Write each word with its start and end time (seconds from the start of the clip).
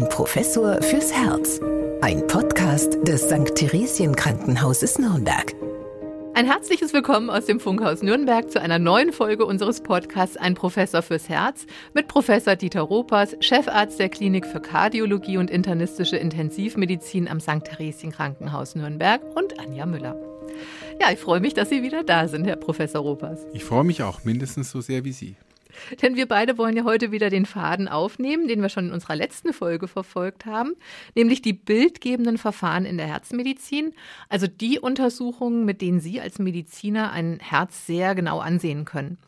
Ein 0.00 0.08
Professor 0.08 0.80
fürs 0.80 1.12
Herz. 1.12 1.60
Ein 2.00 2.26
Podcast 2.26 2.96
des 3.06 3.24
St. 3.24 3.54
Theresien 3.54 4.16
Krankenhauses 4.16 4.98
Nürnberg. 4.98 5.54
Ein 6.32 6.46
herzliches 6.46 6.94
Willkommen 6.94 7.28
aus 7.28 7.44
dem 7.44 7.60
Funkhaus 7.60 8.00
Nürnberg 8.00 8.50
zu 8.50 8.62
einer 8.62 8.78
neuen 8.78 9.12
Folge 9.12 9.44
unseres 9.44 9.82
Podcasts 9.82 10.38
Ein 10.38 10.54
Professor 10.54 11.02
fürs 11.02 11.28
Herz 11.28 11.66
mit 11.92 12.08
Professor 12.08 12.56
Dieter 12.56 12.80
Ropers, 12.80 13.36
Chefarzt 13.40 13.98
der 13.98 14.08
Klinik 14.08 14.46
für 14.46 14.60
Kardiologie 14.60 15.36
und 15.36 15.50
internistische 15.50 16.16
Intensivmedizin 16.16 17.28
am 17.28 17.38
St. 17.38 17.64
Theresien 17.64 18.12
Krankenhaus 18.12 18.74
Nürnberg 18.74 19.20
und 19.36 19.60
Anja 19.60 19.84
Müller. 19.84 20.16
Ja, 20.98 21.12
ich 21.12 21.18
freue 21.18 21.40
mich, 21.40 21.52
dass 21.52 21.68
Sie 21.68 21.82
wieder 21.82 22.04
da 22.04 22.26
sind, 22.26 22.46
Herr 22.46 22.56
Professor 22.56 23.02
Ropers. 23.02 23.40
Ich 23.52 23.64
freue 23.64 23.84
mich 23.84 24.02
auch 24.02 24.24
mindestens 24.24 24.70
so 24.70 24.80
sehr 24.80 25.04
wie 25.04 25.12
Sie. 25.12 25.36
Denn 26.02 26.16
wir 26.16 26.26
beide 26.26 26.58
wollen 26.58 26.76
ja 26.76 26.84
heute 26.84 27.12
wieder 27.12 27.30
den 27.30 27.46
Faden 27.46 27.88
aufnehmen, 27.88 28.48
den 28.48 28.62
wir 28.62 28.68
schon 28.68 28.86
in 28.86 28.92
unserer 28.92 29.16
letzten 29.16 29.52
Folge 29.52 29.88
verfolgt 29.88 30.46
haben, 30.46 30.74
nämlich 31.14 31.42
die 31.42 31.52
bildgebenden 31.52 32.38
Verfahren 32.38 32.84
in 32.84 32.96
der 32.96 33.06
Herzmedizin, 33.06 33.92
also 34.28 34.46
die 34.46 34.78
Untersuchungen, 34.78 35.64
mit 35.64 35.80
denen 35.80 36.00
Sie 36.00 36.20
als 36.20 36.38
Mediziner 36.38 37.12
ein 37.12 37.38
Herz 37.40 37.86
sehr 37.86 38.14
genau 38.14 38.40
ansehen 38.40 38.84
können. 38.84 39.18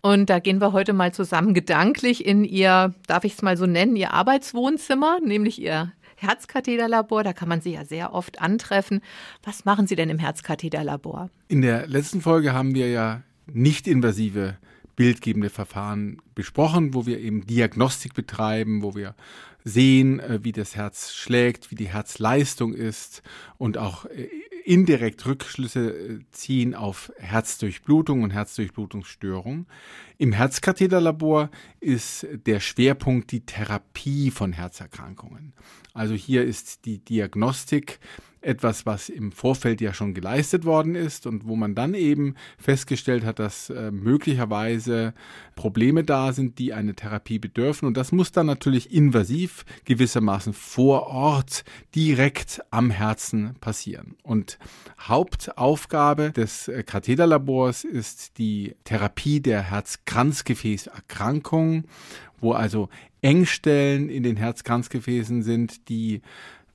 Und 0.00 0.28
da 0.28 0.38
gehen 0.38 0.60
wir 0.60 0.72
heute 0.72 0.92
mal 0.92 1.14
zusammen 1.14 1.54
gedanklich 1.54 2.26
in 2.26 2.44
Ihr, 2.44 2.94
darf 3.06 3.24
ich 3.24 3.32
es 3.34 3.42
mal 3.42 3.56
so 3.56 3.64
nennen, 3.64 3.96
Ihr 3.96 4.12
Arbeitswohnzimmer, 4.12 5.18
nämlich 5.24 5.60
Ihr 5.60 5.92
Herzkatheterlabor. 6.16 7.24
Da 7.24 7.32
kann 7.32 7.48
man 7.48 7.60
Sie 7.60 7.72
ja 7.72 7.84
sehr 7.84 8.12
oft 8.12 8.40
antreffen. 8.40 9.00
Was 9.42 9.64
machen 9.64 9.86
Sie 9.86 9.96
denn 9.96 10.10
im 10.10 10.18
Herzkatheterlabor? 10.18 11.30
In 11.48 11.62
der 11.62 11.86
letzten 11.86 12.20
Folge 12.20 12.52
haben 12.52 12.74
wir 12.74 12.90
ja 12.90 13.22
nicht 13.46 13.86
invasive 13.86 14.58
bildgebende 14.96 15.50
Verfahren 15.50 16.18
besprochen, 16.34 16.94
wo 16.94 17.06
wir 17.06 17.20
eben 17.20 17.46
Diagnostik 17.46 18.14
betreiben, 18.14 18.82
wo 18.82 18.94
wir 18.94 19.14
sehen, 19.64 20.20
äh, 20.20 20.40
wie 20.42 20.52
das 20.52 20.76
Herz 20.76 21.14
schlägt, 21.14 21.70
wie 21.70 21.74
die 21.74 21.88
Herzleistung 21.88 22.74
ist 22.74 23.22
und 23.56 23.78
auch 23.78 24.04
äh, 24.06 24.28
indirekt 24.64 25.24
Rückschlüsse 25.26 25.90
äh, 25.90 26.18
ziehen 26.30 26.74
auf 26.74 27.12
Herzdurchblutung 27.18 28.22
und 28.22 28.30
Herzdurchblutungsstörung. 28.30 29.66
Im 30.18 30.32
Herzkatheterlabor 30.32 31.50
ist 31.80 32.26
der 32.46 32.60
Schwerpunkt 32.60 33.32
die 33.32 33.44
Therapie 33.44 34.30
von 34.30 34.52
Herzerkrankungen. 34.52 35.54
Also 35.92 36.14
hier 36.14 36.44
ist 36.44 36.84
die 36.84 36.98
Diagnostik 36.98 38.00
etwas, 38.44 38.86
was 38.86 39.08
im 39.08 39.32
Vorfeld 39.32 39.80
ja 39.80 39.94
schon 39.94 40.14
geleistet 40.14 40.64
worden 40.64 40.94
ist 40.94 41.26
und 41.26 41.46
wo 41.46 41.56
man 41.56 41.74
dann 41.74 41.94
eben 41.94 42.34
festgestellt 42.58 43.24
hat, 43.24 43.38
dass 43.38 43.70
äh, 43.70 43.90
möglicherweise 43.90 45.14
Probleme 45.56 46.04
da 46.04 46.32
sind, 46.32 46.58
die 46.58 46.72
eine 46.72 46.94
Therapie 46.94 47.38
bedürfen. 47.38 47.88
Und 47.88 47.96
das 47.96 48.12
muss 48.12 48.32
dann 48.32 48.46
natürlich 48.46 48.92
invasiv 48.92 49.64
gewissermaßen 49.84 50.52
vor 50.52 51.06
Ort 51.06 51.64
direkt 51.94 52.60
am 52.70 52.90
Herzen 52.90 53.54
passieren. 53.60 54.16
Und 54.22 54.58
Hauptaufgabe 55.00 56.32
des 56.32 56.68
äh, 56.68 56.82
Katheterlabors 56.82 57.84
ist 57.84 58.38
die 58.38 58.74
Therapie 58.84 59.40
der 59.40 59.62
Herzkranzgefäßerkrankung, 59.62 61.84
wo 62.40 62.52
also 62.52 62.88
Engstellen 63.22 64.10
in 64.10 64.22
den 64.22 64.36
Herzkranzgefäßen 64.36 65.42
sind, 65.42 65.88
die 65.88 66.20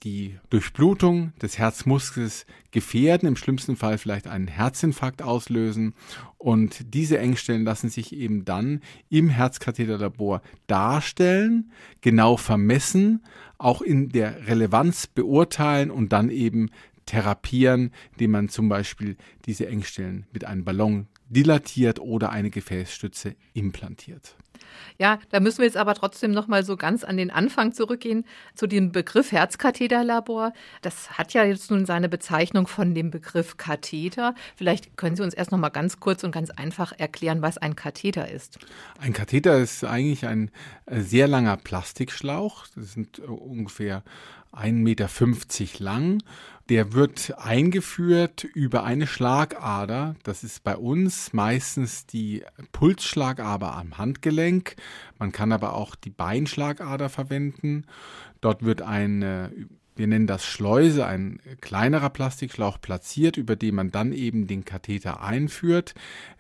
die 0.04 0.38
Durchblutung 0.50 1.34
des 1.42 1.58
Herzmuskels 1.58 2.46
gefährden, 2.72 3.28
im 3.28 3.36
schlimmsten 3.36 3.76
Fall 3.76 3.98
vielleicht 3.98 4.28
einen 4.28 4.48
Herzinfarkt 4.48 5.22
auslösen. 5.22 5.94
Und 6.38 6.94
diese 6.94 7.18
Engstellen 7.20 7.64
lassen 7.64 7.90
sich 7.90 8.14
eben 8.14 8.46
dann 8.46 8.82
im 9.10 9.30
Herzkatheterlabor 9.30 10.42
darstellen, 10.68 11.72
genau 12.02 12.38
vermessen, 12.38 13.24
auch 13.58 13.82
in 13.82 14.10
der 14.10 14.48
Relevanz 14.48 15.08
beurteilen 15.08 15.92
und 15.92 16.14
dann 16.14 16.30
eben 16.30 16.70
therapieren, 17.06 17.92
indem 18.14 18.32
man 18.32 18.50
zum 18.50 18.70
Beispiel 18.70 19.18
diese 19.46 19.68
Engstellen 19.68 20.28
mit 20.32 20.46
einem 20.46 20.64
Ballon 20.64 21.08
dilatiert 21.28 22.00
oder 22.00 22.32
eine 22.32 22.50
Gefäßstütze 22.50 23.36
implantiert. 23.54 24.36
Ja, 24.98 25.20
da 25.30 25.40
müssen 25.40 25.60
wir 25.60 25.66
jetzt 25.66 25.78
aber 25.78 25.94
trotzdem 25.94 26.32
noch 26.32 26.48
mal 26.48 26.64
so 26.64 26.78
ganz 26.78 27.04
an 27.04 27.18
den 27.18 27.32
Anfang 27.32 27.74
zurückgehen 27.74 28.26
zu 28.56 28.68
dem 28.68 28.92
Begriff 28.92 29.32
Herzkatheterlabor. 29.32 30.54
Das 30.82 31.18
hat 31.18 31.34
ja 31.34 31.44
jetzt 31.44 31.72
nun 31.72 31.86
seine 31.86 32.10
Bezeichnung 32.10 32.68
von 32.68 32.94
dem 32.94 33.12
Begriff 33.12 33.58
Katheter. 33.58 34.36
Vielleicht 34.56 34.98
können 34.98 35.16
Sie 35.16 35.24
uns 35.24 35.34
erst 35.34 35.52
noch 35.52 35.60
mal 35.60 35.70
ganz 35.70 36.00
kurz 36.00 36.24
und 36.24 36.32
ganz 36.32 36.50
einfach 36.50 36.94
erklären, 36.98 37.42
was 37.42 37.58
ein 37.58 37.76
Katheter 37.76 38.30
ist. 38.30 38.60
Ein 39.00 39.14
Katheter 39.14 39.58
ist 39.58 39.84
eigentlich 39.84 40.26
ein 40.26 40.52
äh, 40.86 41.02
sehr 41.02 41.28
langer 41.28 41.58
Plastikschlauch. 41.58 42.68
Das 42.76 42.94
sind 42.94 43.20
äh, 43.20 43.24
ungefähr 43.24 44.04
1,50 44.54 44.72
Meter 44.74 45.84
lang. 45.84 46.24
Der 46.70 46.94
wird 46.94 47.34
eingeführt 47.40 48.44
über 48.44 48.84
eine 48.84 49.08
Schlagader. 49.08 50.16
Das 50.22 50.44
ist 50.44 50.64
bei 50.64 50.78
uns 50.78 51.34
meistens 51.34 52.06
die 52.06 52.44
Pulsschlagader 52.72 53.76
am 53.76 53.98
Handgelenk. 53.98 54.76
Man 55.18 55.32
kann 55.32 55.52
aber 55.52 55.74
auch 55.74 55.96
die 55.96 56.12
Beinschlagader 56.12 57.10
verwenden. 57.10 57.86
Dort 58.40 58.64
wird 58.64 58.84
eine 58.84 59.52
wir 60.00 60.08
nennen 60.08 60.28
das 60.28 60.46
Schleuse, 60.46 61.06
ein 61.06 61.42
kleinerer 61.60 62.10
Plastikschlauch 62.10 62.80
platziert, 62.80 63.36
über 63.36 63.58
den 63.58 63.76
man 63.76 63.92
dann 63.92 64.14
eben 64.14 64.48
den 64.48 64.64
Katheter 64.64 65.22
einführt. 65.22 65.94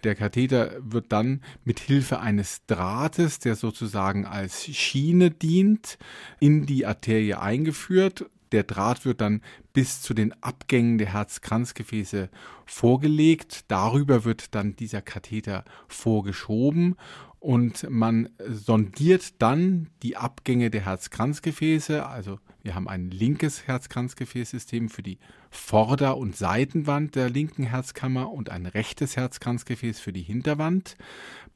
Der 0.05 0.15
Katheter 0.15 0.77
wird 0.79 1.11
dann 1.11 1.41
mit 1.65 1.81
Hilfe 1.81 2.21
eines 2.21 2.65
Drahtes, 2.67 3.39
der 3.39 3.57
sozusagen 3.57 4.25
als 4.25 4.65
Schiene 4.65 5.29
dient, 5.29 5.97
in 6.39 6.67
die 6.67 6.85
Arterie 6.85 7.33
eingeführt. 7.33 8.29
Der 8.51 8.63
Draht 8.63 9.05
wird 9.05 9.21
dann 9.21 9.41
bis 9.73 10.01
zu 10.01 10.13
den 10.13 10.33
Abgängen 10.41 10.97
der 10.97 11.13
Herzkranzgefäße 11.13 12.29
vorgelegt. 12.65 13.65
Darüber 13.67 14.25
wird 14.25 14.55
dann 14.55 14.75
dieser 14.75 15.01
Katheter 15.01 15.65
vorgeschoben 15.87 16.95
und 17.39 17.89
man 17.89 18.29
sondiert 18.47 19.41
dann 19.41 19.89
die 20.03 20.17
Abgänge 20.17 20.69
der 20.69 20.85
Herzkranzgefäße. 20.85 22.05
Also 22.05 22.39
wir 22.63 22.75
haben 22.75 22.89
ein 22.89 23.11
linkes 23.11 23.67
Herzkranzgefäßsystem 23.67 24.89
für 24.89 25.03
die 25.03 25.19
Vorder- 25.49 26.17
und 26.17 26.35
Seitenwand 26.35 27.15
der 27.15 27.29
linken 27.29 27.63
Herzkammer 27.63 28.31
und 28.31 28.49
ein 28.49 28.65
rechtes 28.65 29.17
Herzkranzgefäß 29.17 29.99
für 29.99 30.13
die 30.13 30.21
Hinterwand. 30.21 30.95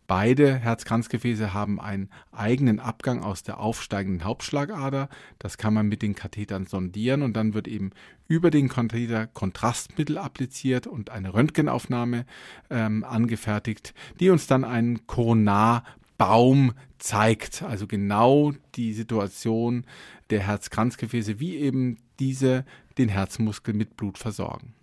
Beide 0.05 0.57
Herzkranzgefäße 0.57 1.53
haben 1.53 1.79
einen 1.79 2.09
eigenen 2.31 2.79
Abgang 2.79 3.23
aus 3.23 3.41
der 3.43 3.59
aufsteigenden 3.59 4.25
Hauptschlagader. 4.25 5.07
Das 5.39 5.57
kann 5.57 5.73
man 5.73 5.87
mit 5.87 6.01
den 6.01 6.13
Kathetern 6.13 6.65
sondieren 6.65 7.21
und 7.21 7.33
dann 7.33 7.53
wird 7.53 7.69
eben 7.69 7.91
über 8.27 8.51
den 8.51 8.67
Katheter 8.67 9.27
Kontrastmittel 9.27 10.17
appliziert 10.17 10.87
und 10.87 11.09
eine 11.09 11.33
Röntgenaufnahme 11.33 12.25
ähm, 12.69 13.05
angefertigt, 13.05 13.93
die 14.19 14.29
uns 14.29 14.45
dann 14.45 14.65
einen 14.65 15.07
Koronarbaum 15.07 16.73
zeigt. 16.99 17.63
Also 17.63 17.87
genau 17.87 18.53
die 18.75 18.93
Situation 18.93 19.85
der 20.29 20.41
Herzkranzgefäße, 20.41 21.39
wie 21.39 21.55
eben 21.55 21.97
diese 22.19 22.65
den 22.97 23.09
Herzmuskel 23.09 23.73
mit 23.73 23.97
Blut 23.97 24.17
versorgen. 24.17 24.73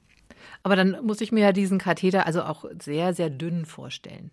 Aber 0.62 0.76
dann 0.76 0.98
muss 1.04 1.20
ich 1.20 1.32
mir 1.32 1.40
ja 1.40 1.52
diesen 1.52 1.78
Katheter 1.78 2.26
also 2.26 2.42
auch 2.42 2.64
sehr, 2.80 3.14
sehr 3.14 3.30
dünn 3.30 3.64
vorstellen. 3.64 4.30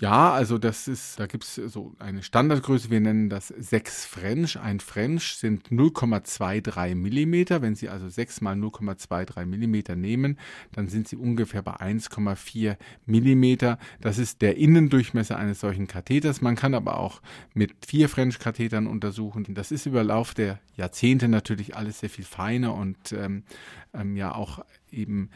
Ja, 0.00 0.32
also 0.32 0.58
das 0.58 0.86
ist, 0.86 1.18
da 1.18 1.26
gibt 1.26 1.42
es 1.42 1.56
so 1.56 1.92
eine 1.98 2.22
Standardgröße, 2.22 2.88
wir 2.88 3.00
nennen 3.00 3.28
das 3.28 3.48
6 3.48 4.04
French. 4.04 4.56
Ein 4.60 4.78
French 4.78 5.34
sind 5.34 5.70
0,23 5.70 6.94
Millimeter. 6.94 7.62
Wenn 7.62 7.74
Sie 7.74 7.88
also 7.88 8.08
6 8.08 8.40
mal 8.40 8.54
0,23 8.54 9.44
Millimeter 9.46 9.96
nehmen, 9.96 10.38
dann 10.70 10.86
sind 10.88 11.08
Sie 11.08 11.16
ungefähr 11.16 11.62
bei 11.62 11.80
1,4 11.80 12.76
Millimeter. 13.06 13.80
Das 14.00 14.18
ist 14.18 14.40
der 14.40 14.56
Innendurchmesser 14.56 15.36
eines 15.36 15.58
solchen 15.58 15.88
Katheters. 15.88 16.42
Man 16.42 16.54
kann 16.54 16.74
aber 16.74 17.00
auch 17.00 17.20
mit 17.52 17.72
vier 17.84 18.08
French-Kathetern 18.08 18.86
untersuchen. 18.86 19.52
Das 19.52 19.72
ist 19.72 19.86
über 19.86 20.04
Lauf 20.04 20.32
der 20.32 20.60
Jahrzehnte 20.76 21.26
natürlich 21.26 21.74
alles 21.74 21.98
sehr 21.98 22.10
viel 22.10 22.24
feiner 22.24 22.72
und 22.72 23.12
ähm, 23.12 23.42
ähm, 23.92 24.14
ja 24.14 24.32
auch 24.32 24.64
eben 24.92 25.30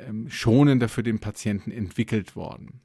ähm, 0.00 0.28
schonender 0.28 0.88
für 0.88 1.04
den 1.04 1.20
Patienten 1.20 1.70
entwickelt 1.70 2.34
worden. 2.34 2.80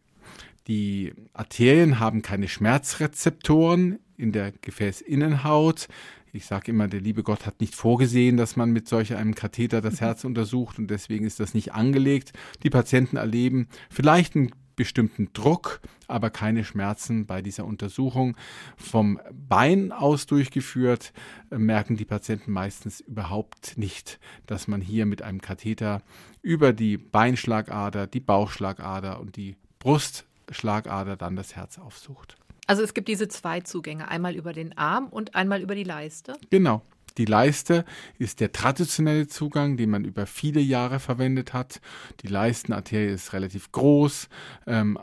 Die 0.68 1.14
Arterien 1.34 2.00
haben 2.00 2.22
keine 2.22 2.48
Schmerzrezeptoren 2.48 4.00
in 4.18 4.31
der 4.31 4.52
Gefäßinnenhaut. 4.52 5.88
Ich 6.34 6.46
sage 6.46 6.72
immer, 6.72 6.88
der 6.88 7.02
liebe 7.02 7.24
Gott 7.24 7.46
hat 7.46 7.62
nicht 7.62 7.74
vorgesehen, 7.74 8.38
dass 8.38 8.58
man 8.58 8.72
mit 8.72 8.88
solch 8.88 9.16
einem 9.16 9.34
Katheter 9.34 9.81
das 9.81 10.02
Herz 10.02 10.25
untersucht 10.25 10.78
und 10.78 10.88
deswegen 10.92 11.25
ist 11.25 11.40
das 11.40 11.54
nicht 11.54 11.74
angelegt. 11.74 12.34
Die 12.64 12.69
Patienten 12.69 13.18
erleben 13.18 13.68
vielleicht 13.90 14.36
einen 14.36 14.52
bestimmten 14.75 15.30
Druck, 15.34 15.81
aber 16.08 16.30
keine 16.30 16.64
Schmerzen 16.64 17.25
bei 17.25 17.42
dieser 17.42 17.66
Untersuchung. 17.66 18.38
Vom 18.75 19.19
Bein 19.34 19.92
aus 19.92 20.28
durchgeführt 20.28 21.14
äh, 21.50 21.58
merken 21.58 21.98
die 21.98 22.06
Patienten 22.06 22.52
meistens 22.52 23.00
überhaupt 23.00 23.78
nicht, 23.78 24.19
dass 24.46 24.68
man 24.68 24.80
hier 24.80 25.06
mit 25.06 25.24
einem 25.24 25.42
Katheter 25.42 26.04
über 26.44 26.74
die 26.74 26.98
Beinschlagader, 26.98 28.06
die 28.06 28.19
Bauchschlagader 28.19 29.19
und 29.19 29.36
die 29.36 29.56
Brust 29.80 30.26
Schlagader 30.51 31.15
dann 31.15 31.35
das 31.35 31.55
Herz 31.55 31.77
aufsucht. 31.77 32.38
Also 32.67 32.83
es 32.83 32.94
gibt 32.94 33.07
diese 33.07 33.27
zwei 33.27 33.61
Zugänge, 33.61 34.09
einmal 34.09 34.35
über 34.35 34.53
den 34.53 34.77
Arm 34.77 35.07
und 35.07 35.35
einmal 35.35 35.61
über 35.61 35.73
die 35.75 35.85
Leiste. 35.85 36.33
Genau. 36.49 36.81
Die 37.17 37.25
Leiste 37.25 37.83
ist 38.19 38.41
der 38.41 38.51
traditionelle 38.51 39.27
Zugang, 39.27 39.75
den 39.75 39.89
man 39.89 40.05
über 40.05 40.27
viele 40.27 40.59
Jahre 40.59 40.99
verwendet 40.99 41.53
hat. 41.53 41.81
Die 42.21 42.27
Leistenarterie 42.27 43.11
ist 43.11 43.33
relativ 43.33 43.71
groß 43.71 44.29
ähm, 44.67 44.99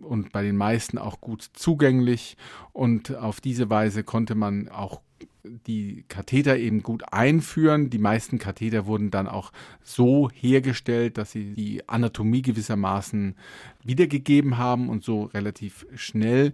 und 0.00 0.32
bei 0.32 0.42
den 0.42 0.56
meisten 0.56 0.96
auch 0.96 1.20
gut 1.20 1.42
zugänglich. 1.52 2.38
Und 2.72 3.14
auf 3.14 3.42
diese 3.42 3.68
Weise 3.68 4.02
konnte 4.02 4.34
man 4.34 4.70
auch 4.70 5.02
die 5.42 6.04
Katheter 6.08 6.56
eben 6.56 6.82
gut 6.82 7.12
einführen. 7.12 7.90
Die 7.90 7.98
meisten 7.98 8.38
Katheter 8.38 8.86
wurden 8.86 9.10
dann 9.10 9.26
auch 9.26 9.52
so 9.82 10.30
hergestellt, 10.30 11.18
dass 11.18 11.32
sie 11.32 11.54
die 11.54 11.88
Anatomie 11.88 12.42
gewissermaßen 12.42 13.34
wiedergegeben 13.84 14.58
haben 14.58 14.88
und 14.88 15.04
so 15.04 15.24
relativ 15.24 15.86
schnell 15.94 16.52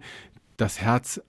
das 0.57 0.79
Herz 0.81 1.21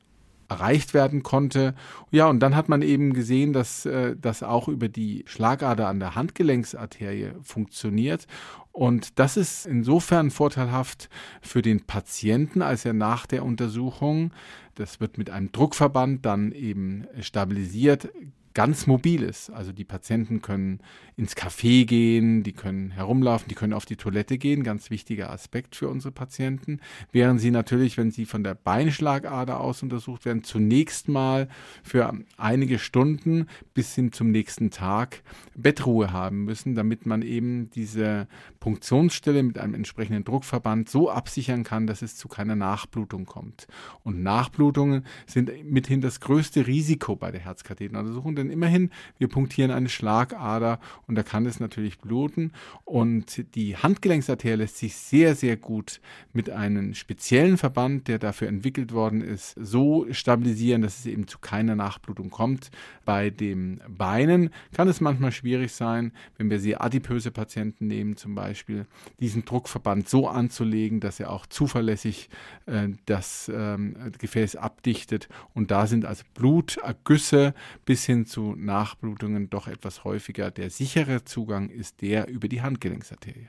erreicht 0.48 0.94
werden 0.94 1.22
konnte. 1.22 1.74
Ja, 2.10 2.28
und 2.28 2.40
dann 2.40 2.56
hat 2.56 2.68
man 2.68 2.82
eben 2.82 3.12
gesehen, 3.12 3.52
dass 3.52 3.86
äh, 3.86 4.16
das 4.20 4.42
auch 4.42 4.68
über 4.68 4.88
die 4.88 5.24
Schlagader 5.26 5.88
an 5.88 6.00
der 6.00 6.14
Handgelenksarterie 6.14 7.32
funktioniert. 7.42 8.26
Und 8.72 9.18
das 9.18 9.36
ist 9.36 9.66
insofern 9.66 10.30
vorteilhaft 10.30 11.08
für 11.40 11.62
den 11.62 11.86
Patienten, 11.86 12.62
als 12.62 12.84
er 12.84 12.92
nach 12.92 13.26
der 13.26 13.44
Untersuchung, 13.44 14.32
das 14.74 15.00
wird 15.00 15.16
mit 15.16 15.30
einem 15.30 15.50
Druckverband 15.50 16.26
dann 16.26 16.52
eben 16.52 17.06
stabilisiert, 17.20 18.10
ganz 18.56 18.86
mobil 18.86 19.22
ist. 19.22 19.50
Also 19.50 19.70
die 19.70 19.84
Patienten 19.84 20.40
können 20.40 20.80
ins 21.14 21.36
Café 21.36 21.84
gehen, 21.84 22.42
die 22.42 22.54
können 22.54 22.90
herumlaufen, 22.90 23.48
die 23.48 23.54
können 23.54 23.74
auf 23.74 23.84
die 23.84 23.96
Toilette 23.96 24.38
gehen, 24.38 24.62
ganz 24.62 24.88
wichtiger 24.88 25.30
Aspekt 25.30 25.76
für 25.76 25.90
unsere 25.90 26.10
Patienten. 26.10 26.80
Während 27.12 27.38
sie 27.38 27.50
natürlich, 27.50 27.98
wenn 27.98 28.10
sie 28.10 28.24
von 28.24 28.42
der 28.42 28.54
Beinschlagader 28.54 29.60
aus 29.60 29.82
untersucht 29.82 30.24
werden, 30.24 30.42
zunächst 30.42 31.06
mal 31.06 31.48
für 31.82 32.10
einige 32.38 32.78
Stunden 32.78 33.46
bis 33.74 33.94
hin 33.94 34.10
zum 34.12 34.30
nächsten 34.30 34.70
Tag 34.70 35.22
Bettruhe 35.54 36.10
haben 36.10 36.44
müssen, 36.44 36.74
damit 36.74 37.04
man 37.04 37.20
eben 37.20 37.68
diese 37.68 38.26
Punktionsstelle 38.60 39.42
mit 39.42 39.58
einem 39.58 39.74
entsprechenden 39.74 40.24
Druckverband 40.24 40.88
so 40.88 41.10
absichern 41.10 41.62
kann, 41.62 41.86
dass 41.86 42.00
es 42.00 42.16
zu 42.16 42.26
keiner 42.26 42.56
Nachblutung 42.56 43.26
kommt. 43.26 43.66
Und 44.02 44.22
Nachblutungen 44.22 45.04
sind 45.26 45.50
mithin 45.62 46.00
das 46.00 46.20
größte 46.20 46.66
Risiko 46.66 47.16
bei 47.16 47.30
der 47.30 47.40
Herzkatheteruntersuchung, 47.42 48.45
denn 48.46 48.52
immerhin, 48.52 48.90
wir 49.18 49.28
punktieren 49.28 49.70
eine 49.70 49.88
Schlagader 49.88 50.80
und 51.06 51.16
da 51.16 51.22
kann 51.22 51.46
es 51.46 51.60
natürlich 51.60 51.98
bluten. 51.98 52.52
Und 52.84 53.44
die 53.54 53.76
Handgelenksarterie 53.76 54.56
lässt 54.56 54.78
sich 54.78 54.96
sehr, 54.96 55.34
sehr 55.34 55.56
gut 55.56 56.00
mit 56.32 56.50
einem 56.50 56.94
speziellen 56.94 57.58
Verband, 57.58 58.08
der 58.08 58.18
dafür 58.18 58.48
entwickelt 58.48 58.92
worden 58.92 59.20
ist, 59.20 59.56
so 59.60 60.06
stabilisieren, 60.10 60.82
dass 60.82 61.00
es 61.00 61.06
eben 61.06 61.26
zu 61.26 61.38
keiner 61.38 61.74
Nachblutung 61.74 62.30
kommt. 62.30 62.70
Bei 63.04 63.30
den 63.30 63.80
Beinen 63.88 64.50
kann 64.72 64.88
es 64.88 65.00
manchmal 65.00 65.32
schwierig 65.32 65.72
sein, 65.72 66.12
wenn 66.38 66.50
wir 66.50 66.60
sehr 66.60 66.82
adipöse 66.82 67.30
Patienten 67.30 67.86
nehmen, 67.86 68.16
zum 68.16 68.34
Beispiel, 68.34 68.86
diesen 69.20 69.44
Druckverband 69.44 70.08
so 70.08 70.28
anzulegen, 70.28 71.00
dass 71.00 71.20
er 71.20 71.30
auch 71.30 71.46
zuverlässig 71.46 72.28
äh, 72.66 72.88
das 73.06 73.50
ähm, 73.54 73.96
Gefäß 74.18 74.56
abdichtet. 74.56 75.28
Und 75.54 75.70
da 75.70 75.86
sind 75.86 76.04
also 76.04 76.24
Blutergüsse 76.34 77.54
bis 77.84 78.04
hin 78.04 78.26
zu 78.26 78.35
Nachblutungen 78.56 79.50
doch 79.50 79.68
etwas 79.68 80.04
häufiger. 80.04 80.50
Der 80.50 80.70
sichere 80.70 81.24
Zugang 81.24 81.70
ist 81.70 82.00
der 82.02 82.28
über 82.28 82.48
die 82.48 82.62
Handgelenksarterie. 82.62 83.48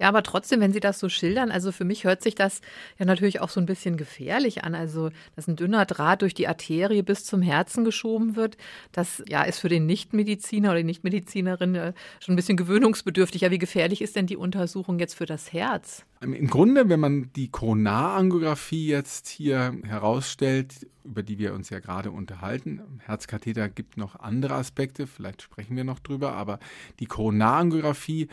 Ja, 0.00 0.08
aber 0.08 0.22
trotzdem, 0.22 0.60
wenn 0.60 0.72
Sie 0.72 0.80
das 0.80 0.98
so 0.98 1.08
schildern, 1.08 1.50
also 1.50 1.72
für 1.72 1.84
mich 1.84 2.04
hört 2.04 2.22
sich 2.22 2.34
das 2.34 2.60
ja 2.98 3.06
natürlich 3.06 3.40
auch 3.40 3.48
so 3.48 3.60
ein 3.60 3.66
bisschen 3.66 3.96
gefährlich 3.96 4.64
an. 4.64 4.74
Also, 4.74 5.10
dass 5.36 5.48
ein 5.48 5.56
dünner 5.56 5.86
Draht 5.86 6.22
durch 6.22 6.34
die 6.34 6.48
Arterie 6.48 7.02
bis 7.02 7.24
zum 7.24 7.42
Herzen 7.42 7.84
geschoben 7.84 8.36
wird, 8.36 8.56
das 8.92 9.22
ja 9.28 9.42
ist 9.42 9.58
für 9.58 9.68
den 9.68 9.86
Nichtmediziner 9.86 10.70
oder 10.70 10.78
die 10.78 10.84
Nichtmedizinerin 10.84 11.74
äh, 11.74 11.92
schon 12.20 12.34
ein 12.34 12.36
bisschen 12.36 12.56
gewöhnungsbedürftig. 12.56 13.42
Ja, 13.42 13.50
wie 13.50 13.58
gefährlich 13.58 14.02
ist 14.02 14.16
denn 14.16 14.26
die 14.26 14.36
Untersuchung 14.36 14.98
jetzt 14.98 15.14
für 15.14 15.26
das 15.26 15.52
Herz? 15.52 16.04
Im 16.20 16.48
Grunde, 16.48 16.88
wenn 16.88 16.98
man 16.98 17.30
die 17.36 17.48
Koronarangiographie 17.48 18.88
jetzt 18.88 19.28
hier 19.28 19.76
herausstellt, 19.84 20.88
über 21.04 21.22
die 21.22 21.38
wir 21.38 21.54
uns 21.54 21.70
ja 21.70 21.78
gerade 21.78 22.10
unterhalten, 22.10 22.80
Herzkatheter 23.04 23.68
gibt 23.68 23.96
noch 23.96 24.16
andere 24.16 24.54
Aspekte, 24.54 25.06
vielleicht 25.06 25.42
sprechen 25.42 25.76
wir 25.76 25.84
noch 25.84 26.00
drüber, 26.00 26.32
aber 26.32 26.58
die 26.98 27.06
Koronarangiographie 27.06 28.28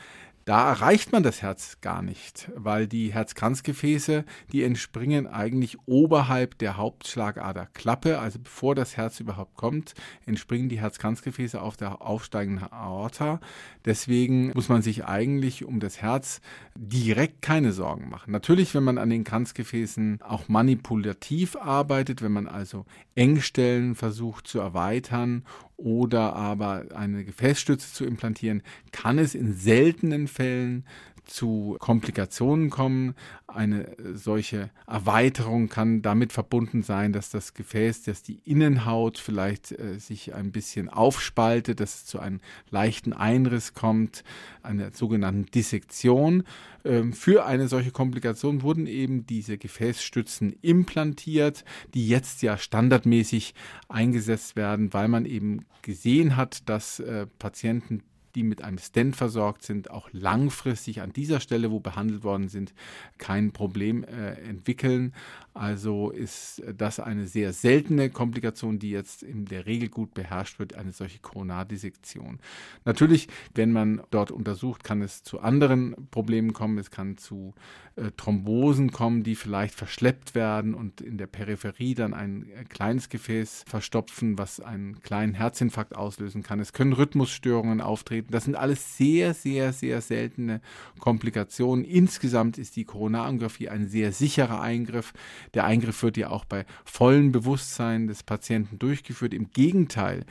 da 0.45 0.69
erreicht 0.69 1.11
man 1.11 1.23
das 1.23 1.41
Herz 1.41 1.81
gar 1.81 2.03
nicht, 2.03 2.51
weil 2.55 2.87
die 2.87 3.11
Herzkranzgefäße, 3.11 4.25
die 4.51 4.63
entspringen 4.63 5.25
eigentlich 5.25 5.77
oberhalb 5.87 6.59
der 6.59 6.77
Hauptschlagaderklappe, 6.77 8.19
also 8.19 8.37
bevor 8.37 8.75
das 8.75 8.95
Herz 8.95 9.19
überhaupt 9.19 9.55
kommt, 9.55 9.95
entspringen 10.27 10.69
die 10.69 10.79
Herzkranzgefäße 10.79 11.59
auf 11.59 11.77
der 11.77 12.03
aufsteigenden 12.03 12.71
Aorta. 12.71 13.39
Deswegen 13.85 14.51
muss 14.53 14.69
man 14.69 14.83
sich 14.83 15.05
eigentlich 15.05 15.65
um 15.65 15.79
das 15.79 16.03
Herz 16.03 16.41
direkt 16.75 17.41
keine 17.41 17.71
Sorgen 17.71 18.09
machen. 18.09 18.31
Natürlich, 18.31 18.75
wenn 18.75 18.83
man 18.83 18.99
an 18.99 19.09
den 19.09 19.23
Kranzgefäßen 19.23 20.21
auch 20.21 20.47
manipulativ 20.47 21.55
arbeitet, 21.55 22.21
wenn 22.21 22.33
man 22.33 22.47
also 22.47 22.85
Engstellen 23.15 23.95
versucht 23.95 24.45
zu 24.47 24.59
erweitern 24.59 25.43
oder 25.77 26.35
aber 26.35 26.85
eine 26.95 27.25
Gefäßstütze 27.25 27.93
zu 27.93 28.05
implantieren, 28.05 28.63
kann 28.91 29.19
es 29.19 29.35
in 29.35 29.53
seltenen 29.53 30.27
Fällen 30.27 30.85
zu 31.25 31.77
Komplikationen 31.79 32.69
kommen. 32.69 33.15
Eine 33.47 33.95
solche 34.13 34.69
Erweiterung 34.87 35.69
kann 35.69 36.01
damit 36.01 36.33
verbunden 36.33 36.83
sein, 36.83 37.13
dass 37.13 37.29
das 37.29 37.53
Gefäß, 37.53 38.03
dass 38.03 38.23
die 38.23 38.39
Innenhaut 38.43 39.17
vielleicht 39.17 39.71
äh, 39.71 39.99
sich 39.99 40.33
ein 40.33 40.51
bisschen 40.51 40.89
aufspaltet, 40.89 41.79
dass 41.79 41.95
es 41.95 42.05
zu 42.05 42.19
einem 42.19 42.39
leichten 42.69 43.13
Einriss 43.13 43.73
kommt, 43.73 44.23
einer 44.63 44.91
sogenannten 44.91 45.45
Dissektion. 45.45 46.43
Ähm, 46.83 47.13
für 47.13 47.45
eine 47.45 47.67
solche 47.67 47.91
Komplikation 47.91 48.61
wurden 48.61 48.87
eben 48.87 49.25
diese 49.25 49.57
Gefäßstützen 49.57 50.55
implantiert, 50.61 51.65
die 51.93 52.07
jetzt 52.07 52.41
ja 52.41 52.57
standardmäßig 52.57 53.53
eingesetzt 53.89 54.55
werden, 54.55 54.93
weil 54.93 55.07
man 55.07 55.25
eben 55.25 55.65
gesehen 55.81 56.35
hat, 56.35 56.67
dass 56.69 56.99
äh, 56.99 57.27
Patienten 57.39 58.01
die 58.35 58.43
mit 58.43 58.61
einem 58.61 58.77
Stent 58.77 59.15
versorgt 59.15 59.63
sind, 59.63 59.89
auch 59.89 60.09
langfristig 60.11 61.01
an 61.01 61.13
dieser 61.13 61.39
Stelle, 61.39 61.71
wo 61.71 61.79
behandelt 61.79 62.23
worden 62.23 62.49
sind, 62.49 62.73
kein 63.17 63.51
Problem 63.51 64.03
äh, 64.03 64.33
entwickeln. 64.47 65.13
Also 65.53 66.11
ist 66.11 66.61
das 66.77 66.99
eine 66.99 67.27
sehr 67.27 67.53
seltene 67.53 68.09
Komplikation, 68.09 68.77
die 68.77 68.89
jetzt 68.89 69.23
in 69.23 69.45
der 69.45 69.65
Regel 69.65 69.87
gut 69.87 70.13
beherrscht 70.13 70.59
wird, 70.59 70.75
eine 70.75 70.91
solche 70.91 71.19
Koronardissektion. 71.19 72.39
Natürlich, 72.83 73.29
wenn 73.53 73.71
man 73.71 74.01
dort 74.11 74.31
untersucht, 74.31 74.83
kann 74.83 75.01
es 75.01 75.23
zu 75.23 75.39
anderen 75.39 75.95
Problemen 76.11 76.51
kommen. 76.51 76.77
Es 76.77 76.91
kann 76.91 77.17
zu 77.17 77.53
äh, 77.95 78.11
Thrombosen 78.17 78.91
kommen, 78.91 79.23
die 79.23 79.35
vielleicht 79.35 79.75
verschleppt 79.75 80.35
werden 80.35 80.73
und 80.73 80.99
in 80.99 81.17
der 81.17 81.27
Peripherie 81.27 81.95
dann 81.95 82.13
ein 82.13 82.49
äh, 82.49 82.65
kleines 82.65 83.07
Gefäß 83.07 83.63
verstopfen, 83.65 84.37
was 84.37 84.59
einen 84.59 85.01
kleinen 85.01 85.33
Herzinfarkt 85.33 85.95
auslösen 85.95 86.43
kann. 86.43 86.59
Es 86.59 86.73
können 86.73 86.91
Rhythmusstörungen 86.91 87.79
auftreten. 87.79 88.24
Das 88.29 88.45
sind 88.45 88.55
alles 88.55 88.97
sehr, 88.97 89.33
sehr, 89.33 89.73
sehr 89.73 90.01
seltene 90.01 90.61
Komplikationen. 90.99 91.85
Insgesamt 91.85 92.57
ist 92.57 92.75
die 92.75 92.85
Koronarangiographie 92.85 93.69
ein 93.69 93.87
sehr 93.87 94.11
sicherer 94.11 94.61
Eingriff. 94.61 95.13
Der 95.53 95.65
Eingriff 95.65 96.01
wird 96.03 96.17
ja 96.17 96.29
auch 96.29 96.45
bei 96.45 96.65
vollem 96.83 97.31
Bewusstsein 97.31 98.07
des 98.07 98.23
Patienten 98.23 98.79
durchgeführt. 98.79 99.33
Im 99.33 99.49
Gegenteil, 99.51 100.25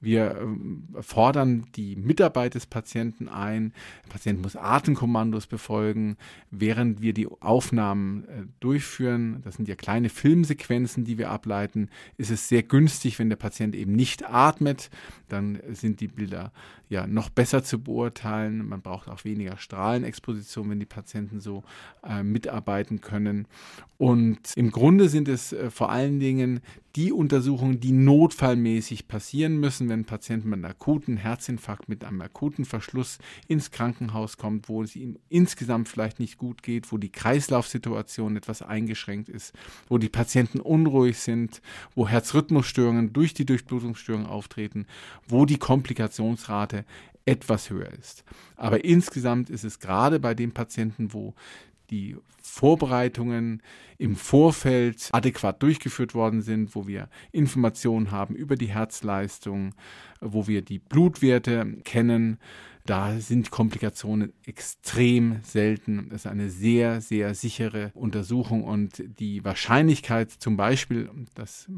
wir 0.00 0.38
ähm, 0.40 0.88
fordern 1.00 1.66
die 1.76 1.94
Mitarbeit 1.94 2.54
des 2.54 2.66
Patienten 2.66 3.28
ein. 3.28 3.74
Der 4.04 4.10
Patient 4.10 4.40
muss 4.40 4.56
Atemkommandos 4.56 5.46
befolgen, 5.46 6.16
während 6.50 7.02
wir 7.02 7.12
die 7.12 7.28
Aufnahmen 7.28 8.24
äh, 8.24 8.46
durchführen. 8.60 9.42
Das 9.44 9.56
sind 9.56 9.68
ja 9.68 9.74
kleine 9.74 10.08
Filmsequenzen, 10.08 11.04
die 11.04 11.18
wir 11.18 11.30
ableiten. 11.30 11.90
Ist 12.16 12.30
es 12.30 12.48
sehr 12.48 12.62
günstig, 12.62 13.18
wenn 13.18 13.28
der 13.28 13.36
Patient 13.36 13.76
eben 13.76 13.92
nicht 13.92 14.28
atmet. 14.28 14.90
Dann 15.28 15.60
sind 15.72 16.00
die 16.00 16.08
Bilder 16.08 16.52
ja 16.88 17.06
noch 17.06 17.28
besser 17.28 17.62
zu 17.62 17.82
beurteilen. 17.82 18.66
Man 18.66 18.80
braucht 18.80 19.08
auch 19.08 19.24
weniger 19.24 19.58
Strahlenexposition, 19.58 20.70
wenn 20.70 20.80
die 20.80 20.86
Patienten 20.86 21.40
so 21.40 21.62
äh, 22.02 22.22
mitarbeiten 22.22 23.02
können. 23.02 23.46
Und 24.00 24.56
im 24.56 24.70
Grunde 24.70 25.10
sind 25.10 25.28
es 25.28 25.52
äh, 25.52 25.70
vor 25.70 25.90
allen 25.90 26.20
Dingen 26.20 26.60
die 26.96 27.12
Untersuchungen, 27.12 27.80
die 27.80 27.92
notfallmäßig 27.92 29.08
passieren 29.08 29.60
müssen, 29.60 29.89
wenn 29.90 30.00
ein 30.00 30.04
Patient 30.06 30.46
mit 30.46 30.54
einem 30.54 30.64
akuten 30.64 31.18
Herzinfarkt, 31.18 31.88
mit 31.88 32.04
einem 32.04 32.22
akuten 32.22 32.64
Verschluss 32.64 33.18
ins 33.48 33.70
Krankenhaus 33.70 34.38
kommt, 34.38 34.70
wo 34.70 34.82
es 34.82 34.96
ihm 34.96 35.18
insgesamt 35.28 35.88
vielleicht 35.88 36.18
nicht 36.18 36.38
gut 36.38 36.62
geht, 36.62 36.90
wo 36.90 36.96
die 36.96 37.12
Kreislaufsituation 37.12 38.36
etwas 38.36 38.62
eingeschränkt 38.62 39.28
ist, 39.28 39.54
wo 39.88 39.98
die 39.98 40.08
Patienten 40.08 40.60
unruhig 40.60 41.18
sind, 41.18 41.60
wo 41.94 42.08
Herzrhythmusstörungen 42.08 43.12
durch 43.12 43.34
die 43.34 43.44
Durchblutungsstörung 43.44 44.26
auftreten, 44.26 44.86
wo 45.28 45.44
die 45.44 45.58
Komplikationsrate 45.58 46.86
etwas 47.26 47.70
höher 47.70 47.92
ist. 47.92 48.24
Aber 48.56 48.84
insgesamt 48.84 49.50
ist 49.50 49.64
es 49.64 49.78
gerade 49.78 50.18
bei 50.18 50.34
den 50.34 50.52
Patienten, 50.52 51.12
wo 51.12 51.34
die 51.90 52.16
Vorbereitungen 52.42 53.62
im 53.98 54.16
Vorfeld 54.16 55.08
adäquat 55.12 55.62
durchgeführt 55.62 56.14
worden 56.14 56.42
sind, 56.42 56.74
wo 56.74 56.86
wir 56.86 57.08
Informationen 57.32 58.10
haben 58.10 58.34
über 58.34 58.56
die 58.56 58.70
Herzleistung, 58.70 59.74
wo 60.20 60.46
wir 60.46 60.62
die 60.62 60.78
Blutwerte 60.78 61.78
kennen, 61.84 62.38
da 62.90 63.20
sind 63.20 63.52
Komplikationen 63.52 64.32
extrem 64.44 65.38
selten. 65.44 66.08
Das 66.10 66.24
ist 66.24 66.26
eine 66.26 66.50
sehr, 66.50 67.00
sehr 67.00 67.36
sichere 67.36 67.92
Untersuchung 67.94 68.64
und 68.64 69.04
die 69.20 69.44
Wahrscheinlichkeit 69.44 70.32
zum 70.32 70.56
Beispiel, 70.56 71.08
das 71.36 71.70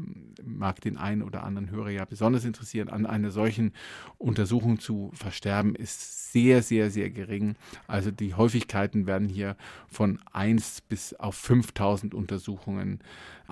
mag 0.43 0.81
den 0.81 0.97
einen 0.97 1.21
oder 1.21 1.43
anderen 1.43 1.69
Hörer 1.69 1.91
ja 1.91 2.05
besonders 2.05 2.45
interessieren, 2.45 2.89
an 2.89 3.05
einer 3.05 3.29
solchen 3.29 3.73
Untersuchung 4.17 4.79
zu 4.79 5.11
versterben, 5.13 5.75
ist 5.75 6.31
sehr, 6.31 6.63
sehr, 6.63 6.89
sehr 6.89 7.11
gering. 7.11 7.57
Also 7.85 8.09
die 8.09 8.33
Häufigkeiten 8.33 9.05
werden 9.05 9.29
hier 9.29 9.55
von 9.87 10.19
1 10.31 10.81
bis 10.81 11.13
auf 11.13 11.35
5000 11.35 12.15
Untersuchungen 12.15 13.01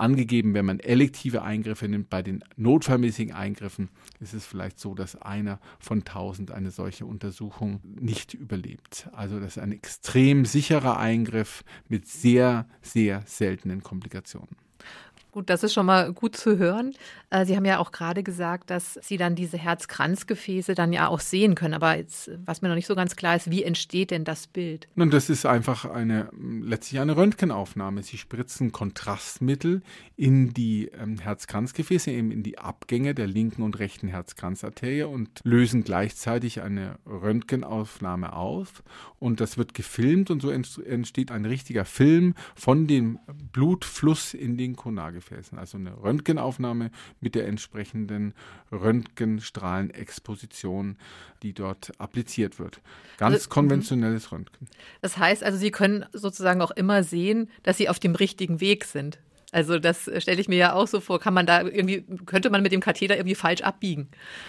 angegeben. 0.02 0.52
Wenn 0.52 0.66
man 0.66 0.80
elektive 0.80 1.42
Eingriffe 1.42 1.88
nimmt, 1.88 2.10
bei 2.10 2.22
den 2.22 2.44
notfallmäßigen 2.56 3.34
Eingriffen 3.34 3.88
ist 4.20 4.34
es 4.34 4.44
vielleicht 4.44 4.78
so, 4.78 4.94
dass 4.94 5.16
einer 5.16 5.60
von 5.78 6.00
1000 6.00 6.50
eine 6.50 6.70
solche 6.70 7.06
Untersuchung 7.06 7.80
nicht 7.84 8.34
überlebt. 8.34 9.08
Also 9.12 9.40
das 9.40 9.56
ist 9.56 9.62
ein 9.62 9.72
extrem 9.72 10.44
sicherer 10.44 10.98
Eingriff 10.98 11.64
mit 11.88 12.06
sehr, 12.06 12.66
sehr 12.82 13.22
seltenen 13.26 13.82
Komplikationen. 13.82 14.56
Gut, 15.32 15.48
das 15.48 15.62
ist 15.62 15.72
schon 15.72 15.86
mal 15.86 16.12
gut 16.12 16.36
zu 16.36 16.58
hören. 16.58 16.92
Äh, 17.30 17.46
Sie 17.46 17.56
haben 17.56 17.64
ja 17.64 17.78
auch 17.78 17.90
gerade 17.90 18.22
gesagt, 18.22 18.68
dass 18.68 18.98
Sie 19.00 19.16
dann 19.16 19.34
diese 19.34 19.56
Herzkranzgefäße 19.56 20.74
dann 20.74 20.92
ja 20.92 21.08
auch 21.08 21.20
sehen 21.20 21.54
können. 21.54 21.72
Aber 21.72 21.96
jetzt, 21.96 22.30
was 22.44 22.60
mir 22.60 22.68
noch 22.68 22.74
nicht 22.74 22.86
so 22.86 22.94
ganz 22.94 23.16
klar 23.16 23.34
ist, 23.34 23.50
wie 23.50 23.62
entsteht 23.62 24.10
denn 24.10 24.24
das 24.24 24.46
Bild? 24.46 24.88
Nun, 24.94 25.08
das 25.08 25.30
ist 25.30 25.46
einfach 25.46 25.86
eine, 25.86 26.28
letztlich 26.36 27.00
eine 27.00 27.16
Röntgenaufnahme. 27.16 28.02
Sie 28.02 28.18
spritzen 28.18 28.72
Kontrastmittel 28.72 29.80
in 30.16 30.52
die 30.52 30.88
ähm, 30.88 31.18
Herzkranzgefäße, 31.18 32.10
eben 32.10 32.30
in 32.30 32.42
die 32.42 32.58
Abgänge 32.58 33.14
der 33.14 33.26
linken 33.26 33.62
und 33.62 33.78
rechten 33.78 34.08
Herzkranzarterie 34.08 35.04
und 35.04 35.40
lösen 35.44 35.82
gleichzeitig 35.82 36.60
eine 36.60 36.98
Röntgenaufnahme 37.06 38.34
auf. 38.34 38.82
Und 39.18 39.40
das 39.40 39.56
wird 39.56 39.72
gefilmt 39.72 40.30
und 40.30 40.42
so 40.42 40.50
entsteht 40.50 41.30
ein 41.30 41.46
richtiger 41.46 41.86
Film 41.86 42.34
von 42.54 42.86
dem 42.86 43.18
Blutfluss 43.50 44.34
in 44.34 44.58
den 44.58 44.76
Koronargefäßen. 44.76 45.21
Gefäßen, 45.28 45.58
also 45.58 45.76
eine 45.78 46.00
Röntgenaufnahme 46.02 46.90
mit 47.20 47.34
der 47.34 47.46
entsprechenden 47.46 48.34
Röntgenstrahlenexposition, 48.70 50.96
die 51.42 51.52
dort 51.52 51.92
appliziert 51.98 52.58
wird. 52.58 52.80
Ganz 53.18 53.34
also, 53.34 53.48
konventionelles 53.48 54.32
Röntgen. 54.32 54.68
Das 55.00 55.18
heißt 55.18 55.44
also, 55.44 55.58
Sie 55.58 55.70
können 55.70 56.04
sozusagen 56.12 56.60
auch 56.60 56.72
immer 56.72 57.02
sehen, 57.02 57.48
dass 57.62 57.78
Sie 57.78 57.88
auf 57.88 57.98
dem 57.98 58.14
richtigen 58.14 58.60
Weg 58.60 58.84
sind. 58.84 59.18
Also 59.52 59.78
das 59.78 60.10
stelle 60.18 60.40
ich 60.40 60.48
mir 60.48 60.56
ja 60.56 60.72
auch 60.72 60.88
so 60.88 61.00
vor. 61.00 61.20
Kann 61.20 61.34
man 61.34 61.44
da 61.44 61.60
irgendwie, 61.60 62.04
könnte 62.24 62.48
man 62.48 62.62
mit 62.62 62.72
dem 62.72 62.80
Katheter 62.80 63.16
irgendwie 63.16 63.34
falsch 63.34 63.60
abbiegen? 63.60 64.08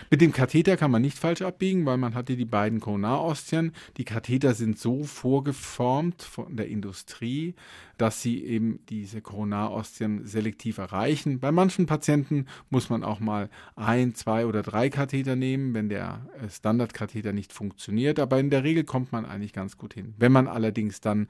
Mit 0.10 0.22
dem 0.22 0.32
Katheter 0.32 0.78
kann 0.78 0.92
man 0.92 1.02
nicht 1.02 1.20
falsch 1.20 1.42
abbiegen, 1.42 1.86
weil 1.86 1.98
man 1.98 2.16
hatte 2.16 2.38
die 2.38 2.46
beiden 2.46 2.80
Koronarostien. 2.80 3.74
Die 3.98 4.06
Katheter 4.06 4.54
sind 4.54 4.80
so 4.80 5.04
vorgeformt 5.04 6.24
von 6.24 6.56
der 6.56 6.70
Industrie, 6.70 7.54
dass 7.98 8.22
sie 8.22 8.44
eben 8.46 8.80
diese 8.90 9.22
Koronarostien 9.22 10.26
selektiv 10.26 10.78
erreichen. 10.78 11.40
Bei 11.40 11.52
manchen 11.52 11.86
Patienten 11.86 12.48
muss 12.70 12.90
man 12.90 13.04
auch 13.04 13.20
mal 13.20 13.50
ein, 13.76 14.16
zwei 14.16 14.46
oder 14.46 14.64
drei 14.64 14.90
Katheter 14.90 15.36
nehmen, 15.36 15.74
wenn 15.74 15.90
der 15.90 16.26
äh, 16.42 16.50
Standardkatheter 16.50 17.34
nicht 17.34 17.52
funktioniert. 17.52 18.20
Aber 18.20 18.40
in 18.40 18.50
der 18.50 18.64
Regel 18.64 18.86
kommt 18.86 19.12
man 19.12 19.26
eigentlich 19.26 19.54
ganz 19.54 19.78
gut 19.78 19.94
hin. 19.94 20.14
Wenn 20.18 20.32
man 20.32 20.48
allerdings 20.48 21.02
dann 21.02 21.28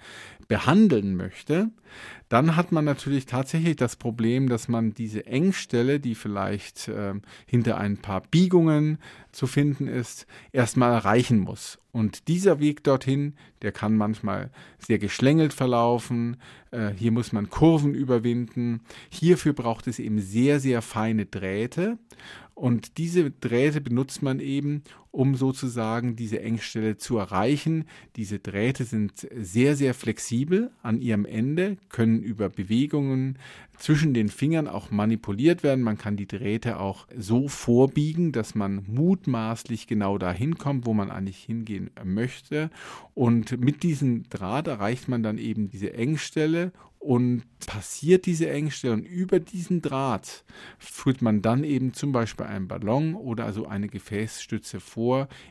behandeln 0.47 1.15
möchte, 1.15 1.71
dann 2.29 2.55
hat 2.55 2.71
man 2.71 2.85
natürlich 2.85 3.25
tatsächlich 3.25 3.62
das 3.72 3.96
Problem, 3.96 4.50
dass 4.50 4.67
man 4.67 4.93
diese 4.93 5.25
Engstelle, 5.25 6.00
die 6.00 6.15
vielleicht 6.15 6.88
äh, 6.88 7.13
hinter 7.46 7.77
ein 7.77 7.98
paar 7.98 8.22
Biegungen 8.22 8.98
zu 9.32 9.48
finden 9.48 9.88
ist, 9.88 10.27
erstmal 10.51 10.93
erreichen 10.93 11.39
muss. 11.39 11.79
Und 11.91 12.27
dieser 12.27 12.60
Weg 12.60 12.84
dorthin, 12.84 13.34
der 13.62 13.72
kann 13.72 13.96
manchmal 13.96 14.51
sehr 14.79 15.00
geschlängelt 15.00 15.53
verlaufen. 15.53 16.38
Äh, 16.72 16.91
hier 16.98 17.12
muss 17.12 17.32
man 17.32 17.50
Kurven 17.50 17.93
überwinden. 17.93 18.82
Hierfür 19.10 19.53
braucht 19.53 19.88
es 19.88 20.00
eben 20.00 20.20
sehr, 20.20 20.60
sehr 20.60 20.82
feine 20.82 21.25
Drähte. 21.25 21.98
Und 22.55 22.98
diese 22.98 23.32
Drähte 23.32 23.82
benutzt 23.82 24.22
man 24.22 24.39
eben, 24.39 24.84
um 25.13 25.36
sozusagen 25.36 26.15
diese 26.15 26.41
Engstelle 26.41 26.98
zu 26.98 27.20
erreichen. 27.20 27.86
Diese 28.15 28.39
Drähte 28.39 28.84
sind 28.84 29.27
sehr, 29.36 29.75
sehr 29.75 29.93
flexibel 29.93 30.72
an 30.82 31.00
ihrem 31.00 31.25
Ende, 31.25 31.77
können 31.89 32.24
über 32.24 32.50
Bewegungen 32.50 33.38
zwischen 33.77 34.15
den 34.15 34.27
Fingern 34.29 34.67
auch 34.67 34.89
manipuliert 34.89 35.62
werden. 35.62 35.84
Man 35.84 36.00
kann 36.00 36.17
die 36.17 36.27
Drähte 36.27 36.79
auch 36.79 37.05
so 37.15 37.48
vorbiegen, 37.48 38.32
dass 38.32 38.55
man 38.55 38.86
mutmaßlich 38.88 39.86
genau 39.86 40.17
dahin 40.17 40.58
kommt, 40.58 40.88
wo 40.88 40.96
man 40.96 41.12
eigentlich 41.12 41.43
hingehen 41.43 41.91
möchte. 42.03 42.72
Und 43.13 43.62
mit 43.62 43.84
diesem 43.84 44.27
Draht 44.29 44.67
erreicht 44.67 45.10
man 45.10 45.22
dann 45.22 45.38
eben 45.38 45.70
diese 45.70 45.93
Engstelle 45.93 46.72
und 47.03 47.43
passiert 47.65 48.25
diese 48.25 48.50
Engstelle 48.50 48.93
und 48.93 49.05
über 49.05 49.39
diesen 49.41 49.82
Draht 49.82 50.46
führt 50.79 51.22
man 51.22 51.41
dann 51.41 51.65
eben 51.65 51.93
zum 51.93 52.13
Beispiel 52.13 52.46
einen 52.46 52.70
Ballon 52.70 53.15
oder 53.15 53.46
also 53.46 53.67
eine 53.67 53.89
Gefäßstütze 53.89 54.79
vor 54.79 55.02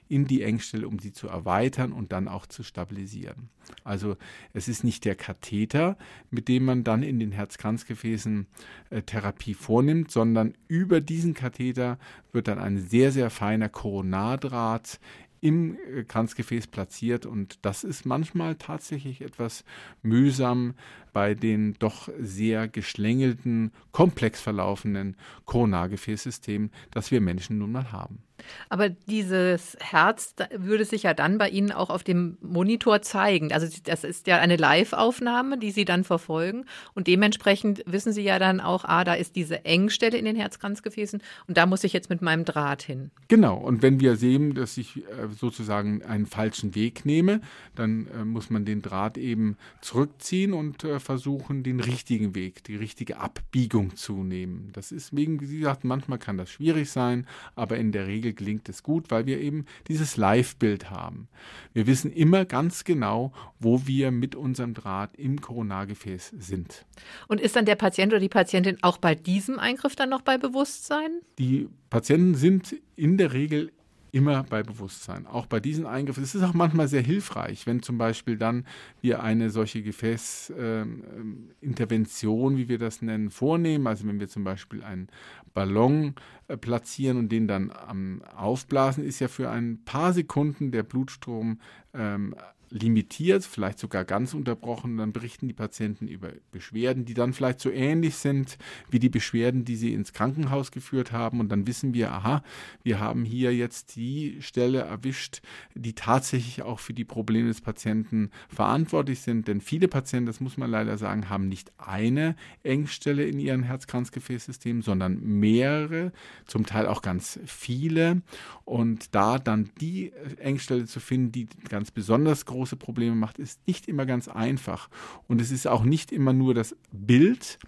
in 0.08 0.26
die 0.26 0.42
Engstelle, 0.42 0.88
um 0.88 0.98
sie 0.98 1.12
zu 1.12 1.28
erweitern 1.28 1.92
und 1.92 2.12
dann 2.12 2.28
auch 2.28 2.46
zu 2.46 2.62
stabilisieren. 2.62 3.48
Also 3.84 4.16
es 4.52 4.68
ist 4.68 4.84
nicht 4.84 5.04
der 5.04 5.14
Katheter, 5.14 5.96
mit 6.30 6.48
dem 6.48 6.64
man 6.64 6.84
dann 6.84 7.02
in 7.02 7.18
den 7.18 7.32
Herzkranzgefäßen 7.32 8.46
äh, 8.90 9.02
Therapie 9.02 9.54
vornimmt, 9.54 10.10
sondern 10.10 10.54
über 10.68 11.00
diesen 11.00 11.34
Katheter 11.34 11.98
wird 12.32 12.48
dann 12.48 12.58
ein 12.58 12.78
sehr, 12.78 13.12
sehr 13.12 13.30
feiner 13.30 13.68
Koronardraht 13.68 14.98
im 15.42 15.76
äh, 15.76 16.04
Kranzgefäß 16.04 16.68
platziert 16.68 17.26
und 17.26 17.58
das 17.62 17.84
ist 17.84 18.06
manchmal 18.06 18.54
tatsächlich 18.54 19.20
etwas 19.20 19.64
mühsam 20.02 20.74
bei 21.12 21.34
den 21.34 21.74
doch 21.74 22.08
sehr 22.18 22.68
geschlängelten, 22.68 23.72
komplex 23.90 24.40
verlaufenden 24.40 25.16
Koronargefäßsystemen, 25.44 26.70
das 26.90 27.10
wir 27.10 27.20
Menschen 27.20 27.58
nun 27.58 27.72
mal 27.72 27.92
haben. 27.92 28.22
Aber 28.68 28.88
dieses 28.88 29.76
Herz 29.80 30.34
würde 30.54 30.84
sich 30.84 31.04
ja 31.04 31.14
dann 31.14 31.38
bei 31.38 31.48
Ihnen 31.48 31.72
auch 31.72 31.90
auf 31.90 32.04
dem 32.04 32.38
Monitor 32.40 33.02
zeigen. 33.02 33.52
Also 33.52 33.66
das 33.84 34.04
ist 34.04 34.26
ja 34.26 34.38
eine 34.38 34.56
Live-Aufnahme, 34.56 35.58
die 35.58 35.70
Sie 35.70 35.84
dann 35.84 36.04
verfolgen. 36.04 36.64
Und 36.94 37.06
dementsprechend 37.06 37.82
wissen 37.86 38.12
Sie 38.12 38.22
ja 38.22 38.38
dann 38.38 38.60
auch, 38.60 38.84
ah, 38.84 39.04
da 39.04 39.14
ist 39.14 39.36
diese 39.36 39.64
Engstelle 39.64 40.18
in 40.18 40.24
den 40.24 40.36
Herzkranzgefäßen 40.36 41.22
und 41.46 41.56
da 41.56 41.66
muss 41.66 41.84
ich 41.84 41.92
jetzt 41.92 42.10
mit 42.10 42.22
meinem 42.22 42.44
Draht 42.44 42.82
hin. 42.82 43.10
Genau. 43.28 43.56
Und 43.56 43.82
wenn 43.82 44.00
wir 44.00 44.16
sehen, 44.16 44.54
dass 44.54 44.76
ich 44.76 44.98
äh, 44.98 45.28
sozusagen 45.38 46.02
einen 46.02 46.26
falschen 46.26 46.74
Weg 46.74 47.04
nehme, 47.04 47.40
dann 47.74 48.06
äh, 48.08 48.24
muss 48.24 48.50
man 48.50 48.64
den 48.64 48.82
Draht 48.82 49.18
eben 49.18 49.56
zurückziehen 49.80 50.52
und 50.52 50.84
äh, 50.84 51.00
versuchen, 51.00 51.62
den 51.62 51.80
richtigen 51.80 52.34
Weg, 52.34 52.64
die 52.64 52.76
richtige 52.76 53.18
Abbiegung 53.18 53.96
zu 53.96 54.22
nehmen. 54.22 54.70
Das 54.72 54.92
ist 54.92 55.14
wegen, 55.14 55.40
wie 55.40 55.58
gesagt, 55.58 55.84
manchmal 55.84 56.18
kann 56.18 56.36
das 56.36 56.50
schwierig 56.50 56.90
sein, 56.90 57.26
aber 57.54 57.76
in 57.76 57.92
der 57.92 58.06
Regel 58.06 58.31
gelingt 58.34 58.68
es 58.68 58.82
gut, 58.82 59.10
weil 59.10 59.26
wir 59.26 59.40
eben 59.40 59.64
dieses 59.88 60.16
Live-Bild 60.16 60.90
haben. 60.90 61.28
Wir 61.72 61.86
wissen 61.86 62.12
immer 62.12 62.44
ganz 62.44 62.84
genau, 62.84 63.32
wo 63.58 63.86
wir 63.86 64.10
mit 64.10 64.34
unserem 64.34 64.74
Draht 64.74 65.16
im 65.16 65.40
Koronargefäß 65.40 66.34
sind. 66.38 66.84
Und 67.28 67.40
ist 67.40 67.56
dann 67.56 67.64
der 67.64 67.76
Patient 67.76 68.12
oder 68.12 68.20
die 68.20 68.28
Patientin 68.28 68.78
auch 68.82 68.98
bei 68.98 69.14
diesem 69.14 69.58
Eingriff 69.58 69.96
dann 69.96 70.10
noch 70.10 70.22
bei 70.22 70.38
Bewusstsein? 70.38 71.10
Die 71.38 71.68
Patienten 71.90 72.34
sind 72.34 72.76
in 72.96 73.18
der 73.18 73.32
Regel 73.32 73.72
immer 74.12 74.44
bei 74.44 74.62
Bewusstsein. 74.62 75.26
Auch 75.26 75.46
bei 75.46 75.58
diesen 75.58 75.86
Eingriffen. 75.86 76.22
Es 76.22 76.34
ist 76.34 76.42
auch 76.42 76.52
manchmal 76.52 76.86
sehr 76.86 77.00
hilfreich, 77.00 77.66
wenn 77.66 77.82
zum 77.82 77.96
Beispiel 77.98 78.36
dann 78.36 78.66
wir 79.00 79.22
eine 79.22 79.48
solche 79.50 79.82
Gefäßintervention, 79.82 82.54
äh, 82.54 82.56
wie 82.58 82.68
wir 82.68 82.78
das 82.78 83.00
nennen, 83.00 83.30
vornehmen. 83.30 83.86
Also 83.86 84.06
wenn 84.06 84.20
wir 84.20 84.28
zum 84.28 84.44
Beispiel 84.44 84.84
einen 84.84 85.08
Ballon 85.54 86.14
äh, 86.48 86.58
platzieren 86.58 87.16
und 87.16 87.32
den 87.32 87.48
dann 87.48 87.70
am 87.70 88.20
Aufblasen, 88.36 89.02
ist 89.02 89.20
ja 89.20 89.28
für 89.28 89.48
ein 89.50 89.82
paar 89.84 90.12
Sekunden 90.12 90.72
der 90.72 90.82
Blutstrom 90.82 91.58
ähm, 91.94 92.34
limitiert, 92.72 93.44
vielleicht 93.44 93.78
sogar 93.78 94.04
ganz 94.04 94.34
unterbrochen. 94.34 94.96
Dann 94.96 95.12
berichten 95.12 95.46
die 95.46 95.54
Patienten 95.54 96.08
über 96.08 96.30
Beschwerden, 96.50 97.04
die 97.04 97.14
dann 97.14 97.32
vielleicht 97.32 97.60
so 97.60 97.70
ähnlich 97.70 98.16
sind 98.16 98.58
wie 98.90 98.98
die 98.98 99.08
Beschwerden, 99.08 99.64
die 99.64 99.76
sie 99.76 99.92
ins 99.92 100.12
Krankenhaus 100.12 100.70
geführt 100.70 101.12
haben. 101.12 101.40
Und 101.40 101.50
dann 101.50 101.66
wissen 101.66 101.94
wir, 101.94 102.12
aha, 102.12 102.42
wir 102.82 102.98
haben 102.98 103.24
hier 103.24 103.54
jetzt 103.54 103.96
die 103.96 104.38
Stelle 104.40 104.80
erwischt, 104.80 105.42
die 105.74 105.94
tatsächlich 105.94 106.62
auch 106.62 106.80
für 106.80 106.94
die 106.94 107.04
Probleme 107.04 107.48
des 107.48 107.60
Patienten 107.60 108.30
verantwortlich 108.48 109.20
sind. 109.20 109.48
Denn 109.48 109.60
viele 109.60 109.88
Patienten, 109.88 110.26
das 110.26 110.40
muss 110.40 110.56
man 110.56 110.70
leider 110.70 110.96
sagen, 110.96 111.28
haben 111.28 111.48
nicht 111.48 111.72
eine 111.78 112.36
Engstelle 112.62 113.24
in 113.24 113.38
ihrem 113.38 113.62
Herzkranzgefäßsystem, 113.62 114.82
sondern 114.82 115.20
mehrere, 115.22 116.12
zum 116.46 116.64
Teil 116.64 116.86
auch 116.86 117.02
ganz 117.02 117.38
viele. 117.44 118.22
Und 118.64 119.14
da 119.14 119.38
dann 119.38 119.70
die 119.80 120.12
Engstelle 120.38 120.86
zu 120.86 121.00
finden, 121.00 121.32
die 121.32 121.46
ganz 121.68 121.90
besonders 121.90 122.46
groß 122.46 122.61
große 122.62 122.76
Probleme 122.76 123.16
macht, 123.16 123.40
ist 123.40 123.66
nicht 123.66 123.88
immer 123.88 124.06
ganz 124.06 124.28
einfach. 124.28 124.88
Und 125.26 125.40
es 125.40 125.50
ist 125.50 125.66
auch 125.66 125.82
nicht 125.82 126.12
immer 126.12 126.32
nur 126.32 126.54
das 126.54 126.76
Bild, 126.92 127.58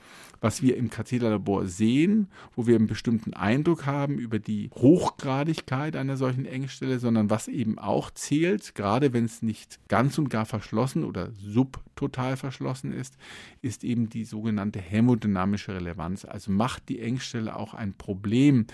was 0.40 0.62
wir 0.62 0.76
im 0.76 0.88
Katheterlabor 0.88 1.66
sehen, 1.66 2.28
wo 2.54 2.68
wir 2.68 2.76
einen 2.76 2.86
bestimmten 2.86 3.34
Eindruck 3.34 3.86
haben 3.86 4.18
über 4.18 4.38
die 4.38 4.70
Hochgradigkeit 4.72 5.96
einer 5.96 6.16
solchen 6.16 6.46
Engstelle, 6.46 7.00
sondern 7.00 7.28
was 7.28 7.48
eben 7.48 7.78
auch 7.80 8.12
zählt, 8.12 8.76
gerade 8.76 9.12
wenn 9.12 9.24
es 9.24 9.42
nicht 9.42 9.80
ganz 9.88 10.16
und 10.16 10.30
gar 10.30 10.46
verschlossen 10.46 11.02
oder 11.02 11.32
subtotal 11.32 12.36
verschlossen 12.36 12.92
ist, 12.92 13.16
ist 13.62 13.82
eben 13.82 14.10
die 14.10 14.24
sogenannte 14.24 14.80
hämodynamische 14.80 15.74
Relevanz. 15.74 16.24
Also 16.24 16.52
macht 16.52 16.88
die 16.88 17.00
Engstelle 17.00 17.56
auch 17.56 17.74
ein 17.74 17.94
Problem, 17.94 18.66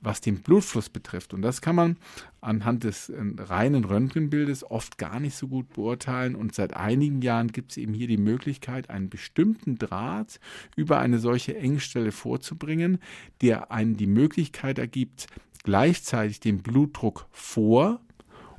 was 0.00 0.20
den 0.20 0.42
Blutfluss 0.42 0.88
betrifft. 0.88 1.34
Und 1.34 1.42
das 1.42 1.60
kann 1.60 1.76
man 1.76 1.96
anhand 2.40 2.84
des 2.84 3.08
äh, 3.08 3.22
reinen 3.38 3.84
Röntgenbildes 3.84 4.70
oft 4.70 4.98
gar 4.98 5.20
nicht 5.20 5.36
so 5.36 5.48
gut 5.48 5.68
beurteilen. 5.70 6.34
Und 6.34 6.54
seit 6.54 6.74
einigen 6.74 7.22
Jahren 7.22 7.52
gibt 7.52 7.72
es 7.72 7.76
eben 7.76 7.94
hier 7.94 8.08
die 8.08 8.16
Möglichkeit, 8.16 8.90
einen 8.90 9.08
bestimmten 9.08 9.78
Draht 9.78 10.40
über 10.76 10.98
eine 11.00 11.18
solche 11.18 11.56
Engstelle 11.56 12.12
vorzubringen, 12.12 12.98
der 13.42 13.72
einen 13.72 13.96
die 13.96 14.06
Möglichkeit 14.06 14.78
ergibt, 14.78 15.26
gleichzeitig 15.64 16.40
den 16.40 16.62
Blutdruck 16.62 17.26
vor 17.32 18.00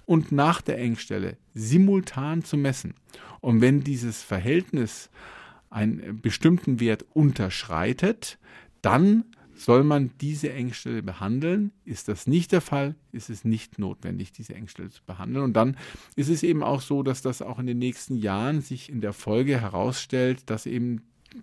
und 0.05 0.31
nach 0.31 0.61
der 0.61 0.79
Engstelle 0.79 1.37
simultan 1.53 2.43
zu 2.43 2.57
messen. 2.57 2.93
Und 3.41 3.61
wenn 3.61 3.83
dieses 3.83 4.23
Verhältnis 4.23 5.09
einen 5.69 6.21
bestimmten 6.21 6.79
Wert 6.79 7.05
unterschreitet, 7.13 8.39
dann 8.81 9.25
soll 9.57 9.83
man 9.83 10.11
diese 10.21 10.53
Engstelle 10.53 11.01
behandeln? 11.01 11.71
Ist 11.83 12.07
das 12.07 12.27
nicht 12.27 12.51
der 12.51 12.61
Fall, 12.61 12.95
ist 13.11 13.29
es 13.29 13.43
nicht 13.43 13.79
notwendig, 13.79 14.31
diese 14.31 14.55
Engstelle 14.55 14.89
zu 14.89 15.01
behandeln. 15.05 15.43
Und 15.43 15.53
dann 15.53 15.77
ist 16.15 16.29
es 16.29 16.43
eben 16.43 16.63
auch 16.63 16.81
so, 16.81 17.03
dass 17.03 17.21
das 17.21 17.41
auch 17.41 17.59
in 17.59 17.67
den 17.67 17.79
nächsten 17.79 18.15
Jahren 18.15 18.61
sich 18.61 18.89
in 18.89 19.01
der 19.01 19.13
Folge 19.13 19.59
herausstellt, 19.59 20.49
dass 20.49 20.65
eben 20.65 21.01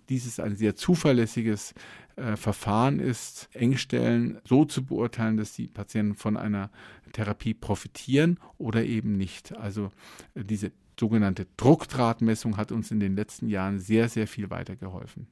dieses 0.09 0.39
ein 0.39 0.55
sehr 0.55 0.75
zuverlässiges 0.75 1.73
äh, 2.15 2.35
Verfahren 2.35 2.99
ist, 2.99 3.49
Engstellen 3.53 4.39
so 4.43 4.65
zu 4.65 4.85
beurteilen, 4.85 5.37
dass 5.37 5.53
die 5.53 5.67
Patienten 5.67 6.15
von 6.15 6.37
einer 6.37 6.71
Therapie 7.11 7.53
profitieren 7.53 8.39
oder 8.57 8.83
eben 8.83 9.17
nicht. 9.17 9.55
Also 9.57 9.91
äh, 10.33 10.43
diese 10.43 10.71
sogenannte 10.99 11.47
Druckdrahtmessung 11.57 12.57
hat 12.57 12.71
uns 12.71 12.91
in 12.91 12.99
den 12.99 13.15
letzten 13.15 13.47
Jahren 13.47 13.79
sehr, 13.79 14.09
sehr 14.09 14.27
viel 14.27 14.49
weitergeholfen. 14.49 15.27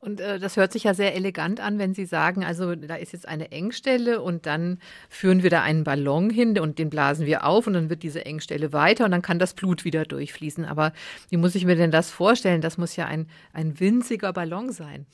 Und 0.00 0.20
äh, 0.20 0.38
das 0.38 0.56
hört 0.56 0.72
sich 0.72 0.84
ja 0.84 0.94
sehr 0.94 1.14
elegant 1.14 1.60
an, 1.60 1.78
wenn 1.78 1.92
Sie 1.92 2.06
sagen, 2.06 2.42
also 2.42 2.74
da 2.74 2.94
ist 2.94 3.12
jetzt 3.12 3.28
eine 3.28 3.52
Engstelle 3.52 4.22
und 4.22 4.46
dann 4.46 4.78
führen 5.10 5.42
wir 5.42 5.50
da 5.50 5.62
einen 5.62 5.84
Ballon 5.84 6.30
hin 6.30 6.58
und 6.58 6.78
den 6.78 6.88
blasen 6.88 7.26
wir 7.26 7.44
auf 7.44 7.66
und 7.66 7.74
dann 7.74 7.90
wird 7.90 8.02
diese 8.02 8.24
Engstelle 8.24 8.72
weiter 8.72 9.04
und 9.04 9.10
dann 9.10 9.20
kann 9.20 9.38
das 9.38 9.52
Blut 9.52 9.84
wieder 9.84 10.04
durchfließen. 10.04 10.64
Aber 10.64 10.92
wie 11.28 11.36
muss 11.36 11.54
ich 11.54 11.66
mir 11.66 11.76
denn 11.76 11.90
das 11.90 12.10
vorstellen? 12.10 12.62
Das 12.62 12.78
muss 12.78 12.96
ja 12.96 13.06
ein, 13.06 13.26
ein 13.52 13.78
winziger 13.78 14.32
Ballon 14.32 14.72
sein. 14.72 15.06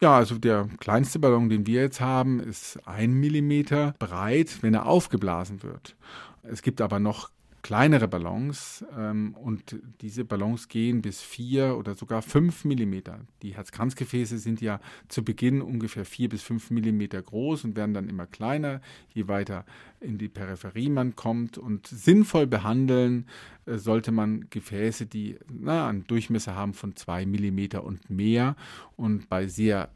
Ja, 0.00 0.16
also 0.16 0.38
der 0.38 0.68
kleinste 0.78 1.18
Ballon, 1.18 1.48
den 1.48 1.66
wir 1.66 1.82
jetzt 1.82 2.00
haben, 2.00 2.38
ist 2.38 2.78
ein 2.86 3.14
Millimeter 3.14 3.94
breit, 3.98 4.58
wenn 4.60 4.74
er 4.74 4.86
aufgeblasen 4.86 5.62
wird. 5.64 5.96
Es 6.44 6.62
gibt 6.62 6.80
aber 6.80 7.00
noch 7.00 7.30
kleinere 7.64 8.08
Ballons 8.08 8.84
ähm, 8.94 9.34
und 9.34 9.80
diese 10.02 10.26
Ballons 10.26 10.68
gehen 10.68 11.00
bis 11.00 11.22
vier 11.22 11.78
oder 11.78 11.94
sogar 11.94 12.20
fünf 12.20 12.66
Millimeter. 12.66 13.20
Die 13.40 13.54
Herzkranzgefäße 13.54 14.36
sind 14.36 14.60
ja 14.60 14.80
zu 15.08 15.24
Beginn 15.24 15.62
ungefähr 15.62 16.04
vier 16.04 16.28
bis 16.28 16.42
fünf 16.42 16.70
Millimeter 16.70 17.22
groß 17.22 17.64
und 17.64 17.74
werden 17.74 17.94
dann 17.94 18.10
immer 18.10 18.26
kleiner, 18.26 18.82
je 19.14 19.28
weiter 19.28 19.64
in 20.00 20.18
die 20.18 20.28
Peripherie 20.28 20.90
man 20.90 21.16
kommt. 21.16 21.56
Und 21.56 21.86
sinnvoll 21.86 22.46
behandeln 22.46 23.26
äh, 23.64 23.78
sollte 23.78 24.12
man 24.12 24.50
Gefäße, 24.50 25.06
die 25.06 25.38
na, 25.50 25.88
einen 25.88 26.06
Durchmesser 26.06 26.54
haben 26.54 26.74
von 26.74 26.96
zwei 26.96 27.24
Millimeter 27.24 27.82
und 27.82 28.10
mehr. 28.10 28.56
Und 28.96 29.30
bei 29.30 29.46
sehr, 29.46 29.88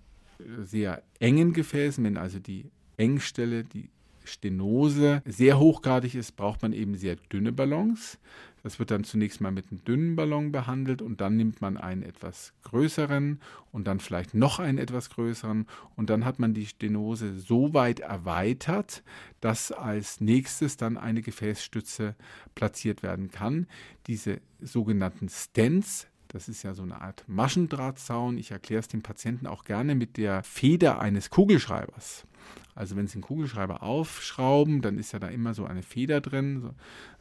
sehr 0.63 1.03
engen 1.21 1.53
Gefäßen, 1.53 2.03
wenn 2.03 2.17
also 2.17 2.39
die 2.39 2.71
Engstelle, 2.97 3.65
die 3.65 3.91
Stenose 4.29 5.23
sehr 5.25 5.59
hochgradig 5.59 6.15
ist, 6.15 6.37
braucht 6.37 6.63
man 6.63 6.73
eben 6.73 6.97
sehr 6.97 7.17
dünne 7.17 7.53
Ballons. 7.53 8.19
Das 8.63 8.79
wird 8.79 8.91
dann 8.91 9.05
zunächst 9.05 9.41
mal 9.41 9.53
mit 9.53 9.71
einem 9.71 9.85
dünnen 9.85 10.17
Ballon 10.17 10.53
behandelt 10.53 11.01
und 11.01 11.21
dann 11.21 11.37
nimmt 11.37 11.61
man 11.61 11.77
einen 11.77 12.03
etwas 12.03 12.53
größeren 12.65 13.41
und 13.73 13.87
dann 13.87 14.01
vielleicht 14.01 14.35
noch 14.35 14.59
einen 14.59 14.79
etwas 14.79 15.11
größeren 15.11 15.67
und 15.97 16.11
dann 16.11 16.25
hat 16.25 16.39
man 16.39 16.55
die 16.55 16.67
Stenose 16.67 17.39
so 17.39 17.73
weit 17.73 18.01
erweitert, 18.01 19.03
dass 19.41 19.73
als 19.73 20.21
nächstes 20.21 20.77
dann 20.77 20.97
eine 20.97 21.23
Gefäßstütze 21.23 22.15
platziert 22.55 23.03
werden 23.03 23.31
kann. 23.31 23.67
Diese 24.07 24.41
sogenannten 24.61 25.29
Stents, 25.29 26.09
das 26.29 26.49
ist 26.49 26.63
ja 26.63 26.75
so 26.75 26.83
eine 26.83 27.01
Art 27.01 27.25
Maschendrahtzaun. 27.27 28.37
Ich 28.37 28.51
erkläre 28.51 28.81
es 28.81 28.89
dem 28.89 29.03
Patienten 29.03 29.47
auch 29.47 29.65
gerne 29.65 29.95
mit 29.95 30.17
der 30.17 30.43
Feder 30.43 31.01
eines 31.01 31.31
Kugelschreibers. 31.31 32.27
Also 32.75 32.95
wenn 32.95 33.09
Sie 33.09 33.15
einen 33.15 33.23
Kugelschreiber 33.23 33.83
aufschrauben, 33.83 34.83
dann 34.83 34.99
ist 34.99 35.13
ja 35.13 35.19
da 35.19 35.29
immer 35.29 35.53
so 35.53 35.65
eine 35.65 35.83
Feder 35.83 36.21
drin, 36.21 36.61
so 36.63 36.75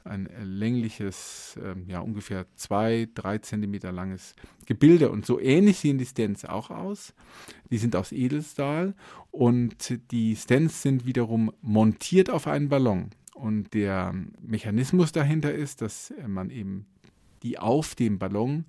ein 0.03 0.29
längliches, 0.43 1.57
äh, 1.61 1.75
ja 1.91 1.99
ungefähr 1.99 2.45
zwei, 2.55 3.07
drei 3.15 3.39
Zentimeter 3.39 3.91
langes 3.91 4.35
Gebilde. 4.67 5.09
Und 5.09 5.25
so 5.25 5.39
ähnlich 5.39 5.79
sehen 5.79 5.97
die 5.97 6.05
Stents 6.05 6.45
auch 6.45 6.69
aus. 6.69 7.15
Die 7.71 7.79
sind 7.79 7.95
aus 7.95 8.11
Edelstahl 8.11 8.93
und 9.31 9.99
die 10.11 10.35
Stents 10.35 10.83
sind 10.83 11.05
wiederum 11.05 11.51
montiert 11.61 12.29
auf 12.29 12.45
einen 12.47 12.69
Ballon. 12.69 13.09
Und 13.33 13.73
der 13.73 14.13
Mechanismus 14.41 15.11
dahinter 15.11 15.53
ist, 15.53 15.81
dass 15.81 16.13
man 16.27 16.49
eben 16.49 16.85
die 17.43 17.59
auf 17.59 17.95
dem 17.95 18.19
Ballon 18.19 18.65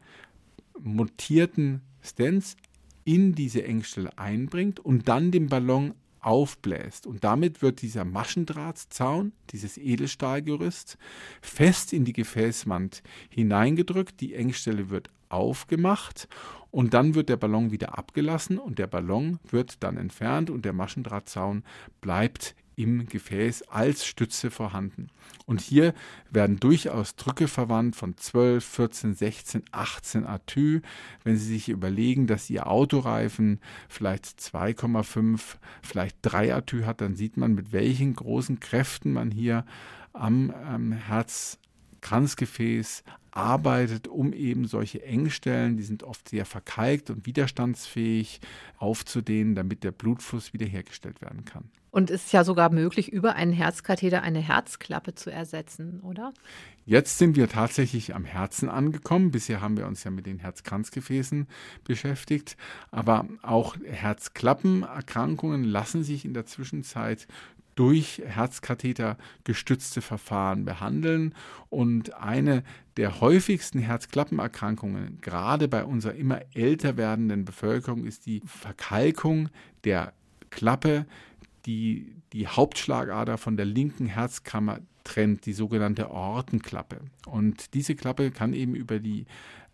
montierten 0.78 1.80
Stents 2.02 2.56
in 3.04 3.34
diese 3.34 3.64
Engstelle 3.64 4.16
einbringt 4.18 4.80
und 4.80 5.08
dann 5.08 5.30
den 5.30 5.48
Ballon 5.48 5.94
aufbläst. 6.20 7.06
Und 7.06 7.24
damit 7.24 7.62
wird 7.62 7.82
dieser 7.82 8.04
Maschendrahtzaun, 8.04 9.32
dieses 9.50 9.78
Edelstahlgerüst, 9.78 10.98
fest 11.40 11.92
in 11.92 12.04
die 12.04 12.12
Gefäßwand 12.12 13.02
hineingedrückt. 13.30 14.20
Die 14.20 14.34
Engstelle 14.34 14.90
wird 14.90 15.10
aufgemacht 15.28 16.28
und 16.70 16.94
dann 16.94 17.14
wird 17.14 17.28
der 17.28 17.36
Ballon 17.36 17.70
wieder 17.70 17.98
abgelassen 17.98 18.58
und 18.58 18.78
der 18.78 18.86
Ballon 18.86 19.38
wird 19.48 19.82
dann 19.82 19.96
entfernt 19.96 20.50
und 20.50 20.64
der 20.64 20.72
Maschendrahtzaun 20.72 21.64
bleibt 22.00 22.54
im 22.78 23.06
Gefäß 23.06 23.68
als 23.68 24.06
Stütze 24.06 24.50
vorhanden. 24.50 25.08
Und 25.46 25.60
hier 25.60 25.92
werden 26.30 26.58
durchaus 26.60 27.16
Drücke 27.16 27.48
verwandt 27.48 27.96
von 27.96 28.16
12, 28.16 28.64
14, 28.64 29.14
16, 29.14 29.64
18 29.72 30.24
Atü. 30.26 30.82
Wenn 31.24 31.36
Sie 31.36 31.46
sich 31.46 31.68
überlegen, 31.68 32.28
dass 32.28 32.48
Ihr 32.48 32.68
Autoreifen 32.68 33.58
vielleicht 33.88 34.26
2,5, 34.26 35.56
vielleicht 35.82 36.18
3 36.22 36.54
Atü 36.54 36.84
hat, 36.84 37.00
dann 37.00 37.16
sieht 37.16 37.36
man, 37.36 37.54
mit 37.54 37.72
welchen 37.72 38.14
großen 38.14 38.60
Kräften 38.60 39.12
man 39.12 39.32
hier 39.32 39.64
am 40.12 40.54
ähm, 40.66 40.92
Herzkranzgefäß 40.92 43.02
arbeitet, 43.38 44.08
um 44.08 44.32
eben 44.32 44.66
solche 44.66 45.02
Engstellen, 45.04 45.76
die 45.76 45.84
sind 45.84 46.02
oft 46.02 46.28
sehr 46.28 46.44
verkalkt 46.44 47.08
und 47.08 47.24
widerstandsfähig, 47.24 48.40
aufzudehnen, 48.78 49.54
damit 49.54 49.84
der 49.84 49.92
Blutfluss 49.92 50.52
wiederhergestellt 50.52 51.22
werden 51.22 51.44
kann. 51.44 51.70
Und 51.90 52.10
es 52.10 52.26
ist 52.26 52.32
ja 52.32 52.44
sogar 52.44 52.70
möglich, 52.70 53.10
über 53.10 53.34
einen 53.34 53.52
Herzkatheter 53.52 54.22
eine 54.22 54.40
Herzklappe 54.40 55.14
zu 55.14 55.30
ersetzen, 55.30 56.00
oder? 56.00 56.34
Jetzt 56.84 57.18
sind 57.18 57.34
wir 57.34 57.48
tatsächlich 57.48 58.14
am 58.14 58.24
Herzen 58.24 58.68
angekommen. 58.68 59.30
Bisher 59.30 59.60
haben 59.60 59.76
wir 59.76 59.86
uns 59.86 60.04
ja 60.04 60.10
mit 60.10 60.26
den 60.26 60.38
Herzkranzgefäßen 60.38 61.46
beschäftigt. 61.84 62.56
Aber 62.90 63.26
auch 63.42 63.76
Herzklappenerkrankungen 63.84 65.64
lassen 65.64 66.02
sich 66.02 66.24
in 66.24 66.34
der 66.34 66.44
Zwischenzeit 66.44 67.26
durch 67.78 68.20
Herzkatheter 68.26 69.16
gestützte 69.44 70.00
Verfahren 70.02 70.64
behandeln. 70.64 71.34
Und 71.70 72.14
eine 72.14 72.64
der 72.96 73.20
häufigsten 73.20 73.78
Herzklappenerkrankungen, 73.78 75.20
gerade 75.20 75.68
bei 75.68 75.84
unserer 75.84 76.14
immer 76.14 76.40
älter 76.54 76.96
werdenden 76.96 77.44
Bevölkerung, 77.44 78.04
ist 78.04 78.26
die 78.26 78.42
Verkalkung 78.44 79.48
der 79.84 80.12
Klappe 80.50 81.06
die 81.66 82.14
die 82.32 82.46
Hauptschlagader 82.46 83.38
von 83.38 83.56
der 83.56 83.66
linken 83.66 84.06
Herzkammer 84.06 84.80
trennt, 85.04 85.46
die 85.46 85.52
sogenannte 85.52 86.10
Aortenklappe. 86.10 87.00
Und 87.26 87.74
diese 87.74 87.94
Klappe 87.94 88.30
kann 88.30 88.52
eben 88.52 88.74
über 88.74 88.98
die 88.98 89.26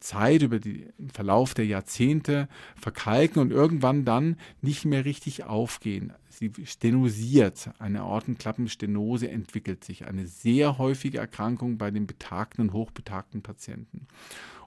Zeit, 0.05 0.43
über 0.43 0.59
den 0.59 0.93
Verlauf 1.13 1.55
der 1.55 1.67
Jahrzehnte 1.67 2.49
verkalken 2.77 3.41
und 3.41 3.51
irgendwann 3.51 4.05
dann 4.05 4.37
nicht 4.61 4.85
mehr 4.85 5.05
richtig 5.05 5.45
aufgehen. 5.45 6.13
Sie 6.29 6.53
stenosiert. 6.65 7.71
Eine 7.79 8.03
Aortenklappenstenose 8.03 9.31
entwickelt 9.31 9.83
sich. 9.83 10.07
Eine 10.07 10.27
sehr 10.27 10.77
häufige 10.77 11.19
Erkrankung 11.19 11.79
bei 11.79 11.91
den 11.91 12.07
betagten 12.07 12.63
und 12.63 12.73
hochbetagten 12.75 13.43
Patienten. 13.43 14.07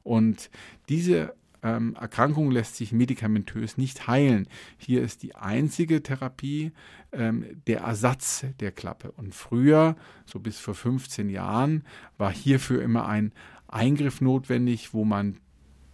Und 0.04 0.50
diese 0.90 1.36
ähm, 1.62 1.96
Erkrankung 2.00 2.50
lässt 2.50 2.76
sich 2.76 2.92
medikamentös 2.92 3.78
nicht 3.78 4.08
heilen. 4.08 4.48
Hier 4.78 5.02
ist 5.04 5.22
die 5.22 5.36
einzige 5.36 6.02
Therapie 6.02 6.72
ähm, 7.12 7.46
der 7.68 7.82
Ersatz 7.82 8.46
der 8.60 8.72
Klappe. 8.72 9.12
Und 9.12 9.36
früher, 9.36 9.96
so 10.26 10.40
bis 10.40 10.60
vor 10.60 10.76
15 10.76 11.30
Jahren, 11.30 11.84
war 12.18 12.32
hierfür 12.32 12.82
immer 12.82 13.08
ein 13.08 13.34
Eingriff 13.68 14.22
notwendig, 14.22 14.94
wo 14.94 15.06
man 15.06 15.38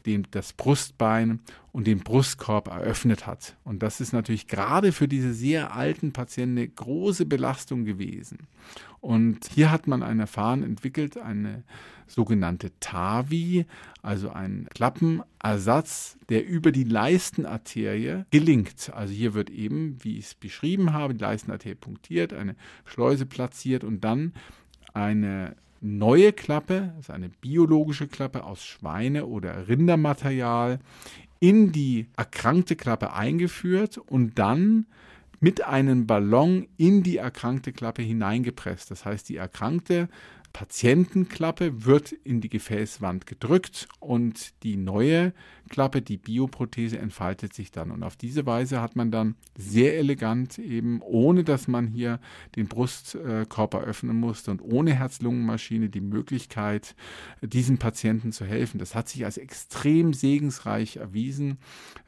den, 0.06 0.28
das 0.32 0.54
Brustbein 0.54 1.40
und 1.72 1.88
den 1.88 2.00
Brustkorb 2.00 2.68
eröffnet 2.68 3.26
hat. 3.26 3.56
Und 3.64 3.84
das 3.84 4.02
ist 4.02 4.14
natürlich 4.14 4.48
gerade 4.48 4.92
für 4.92 5.08
diese 5.08 5.34
sehr 5.34 5.76
alten 5.76 6.12
Patienten 6.12 6.58
eine 6.58 6.68
große 6.68 7.26
Belastung 7.26 7.86
gewesen. 7.86 8.48
Und 9.00 9.50
hier 9.54 9.72
hat 9.72 9.88
man 9.88 10.04
ein 10.04 10.18
Verfahren 10.18 10.64
entwickelt, 10.64 11.18
eine 11.18 11.64
sogenannte 12.08 12.72
TAVI, 12.80 13.66
also 14.02 14.30
ein 14.30 14.68
Klappenersatz, 14.74 16.18
der 16.30 16.46
über 16.46 16.72
die 16.72 16.84
Leistenarterie 16.84 18.26
gelingt. 18.30 18.92
Also 18.94 19.14
hier 19.14 19.34
wird 19.34 19.50
eben, 19.50 19.98
wie 20.04 20.18
ich 20.18 20.26
es 20.26 20.36
beschrieben 20.36 20.94
habe, 20.94 21.14
die 21.16 21.22
Leistenarterie 21.22 21.76
punktiert, 21.76 22.34
eine 22.34 22.56
Schleuse 22.86 23.26
platziert 23.26 23.84
und 23.84 24.04
dann 24.04 24.34
eine 24.94 25.56
neue 25.84 26.32
Klappe, 26.32 26.94
das 26.96 27.06
ist 27.06 27.12
eine 27.12 27.30
biologische 27.30 28.08
Klappe 28.08 28.44
aus 28.46 28.64
Schweine- 28.64 29.26
oder 29.26 29.68
Rindermaterial, 29.68 30.80
in 31.40 31.72
die 31.74 32.08
erkrankte 32.16 32.76
Klappe 32.76 33.14
eingeführt 33.14 33.98
und 33.98 34.40
dann 34.40 34.86
mit 35.44 35.62
einem 35.62 36.08
Ballon 36.08 36.70
in 36.78 37.04
die 37.04 37.18
erkrankte 37.18 37.74
Klappe 37.74 38.02
hineingepresst. 38.02 38.90
Das 38.90 39.04
heißt, 39.04 39.28
die 39.28 39.36
erkrankte 39.36 40.08
Patientenklappe 40.54 41.84
wird 41.84 42.14
in 42.14 42.40
die 42.40 42.48
Gefäßwand 42.48 43.26
gedrückt 43.26 43.90
und 44.00 44.54
die 44.64 44.78
neue 44.78 45.34
Klappe, 45.68 46.02
die 46.02 46.18
Bioprothese, 46.18 47.00
entfaltet 47.00 47.54
sich 47.54 47.72
dann. 47.72 47.92
Und 47.92 48.04
auf 48.04 48.16
diese 48.16 48.46
Weise 48.46 48.80
hat 48.80 48.96
man 48.96 49.12
dann 49.12 49.36
sehr 49.58 49.98
elegant 49.98 50.60
eben, 50.60 51.02
ohne 51.02 51.44
dass 51.44 51.68
man 51.68 51.88
hier 51.88 52.20
den 52.56 52.68
Brustkörper 52.68 53.82
öffnen 53.82 54.16
musste 54.16 54.52
und 54.52 54.62
ohne 54.62 54.94
Herz-Lungen-Maschine 54.94 55.90
die 55.90 56.02
Möglichkeit, 56.02 56.96
diesen 57.42 57.80
Patienten 57.80 58.32
zu 58.32 58.46
helfen. 58.46 58.78
Das 58.78 58.94
hat 58.96 59.10
sich 59.10 59.26
als 59.26 59.38
extrem 59.38 60.14
segensreich 60.14 60.98
erwiesen. 60.98 61.58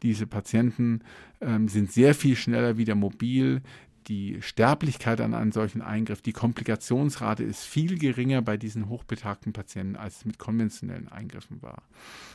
Diese 0.03 0.27
Patienten 0.27 1.01
ähm, 1.41 1.67
sind 1.67 1.91
sehr 1.91 2.13
viel 2.13 2.35
schneller 2.35 2.77
wieder 2.77 2.95
mobil 2.95 3.61
die 4.07 4.41
Sterblichkeit 4.41 5.21
an 5.21 5.33
einem 5.33 5.51
solchen 5.51 5.81
Eingriff, 5.81 6.21
die 6.21 6.33
Komplikationsrate 6.33 7.43
ist 7.43 7.63
viel 7.63 7.97
geringer 7.97 8.41
bei 8.41 8.57
diesen 8.57 8.89
hochbetagten 8.89 9.53
Patienten, 9.53 9.95
als 9.95 10.17
es 10.17 10.25
mit 10.25 10.37
konventionellen 10.37 11.07
Eingriffen 11.07 11.61
war. 11.61 11.83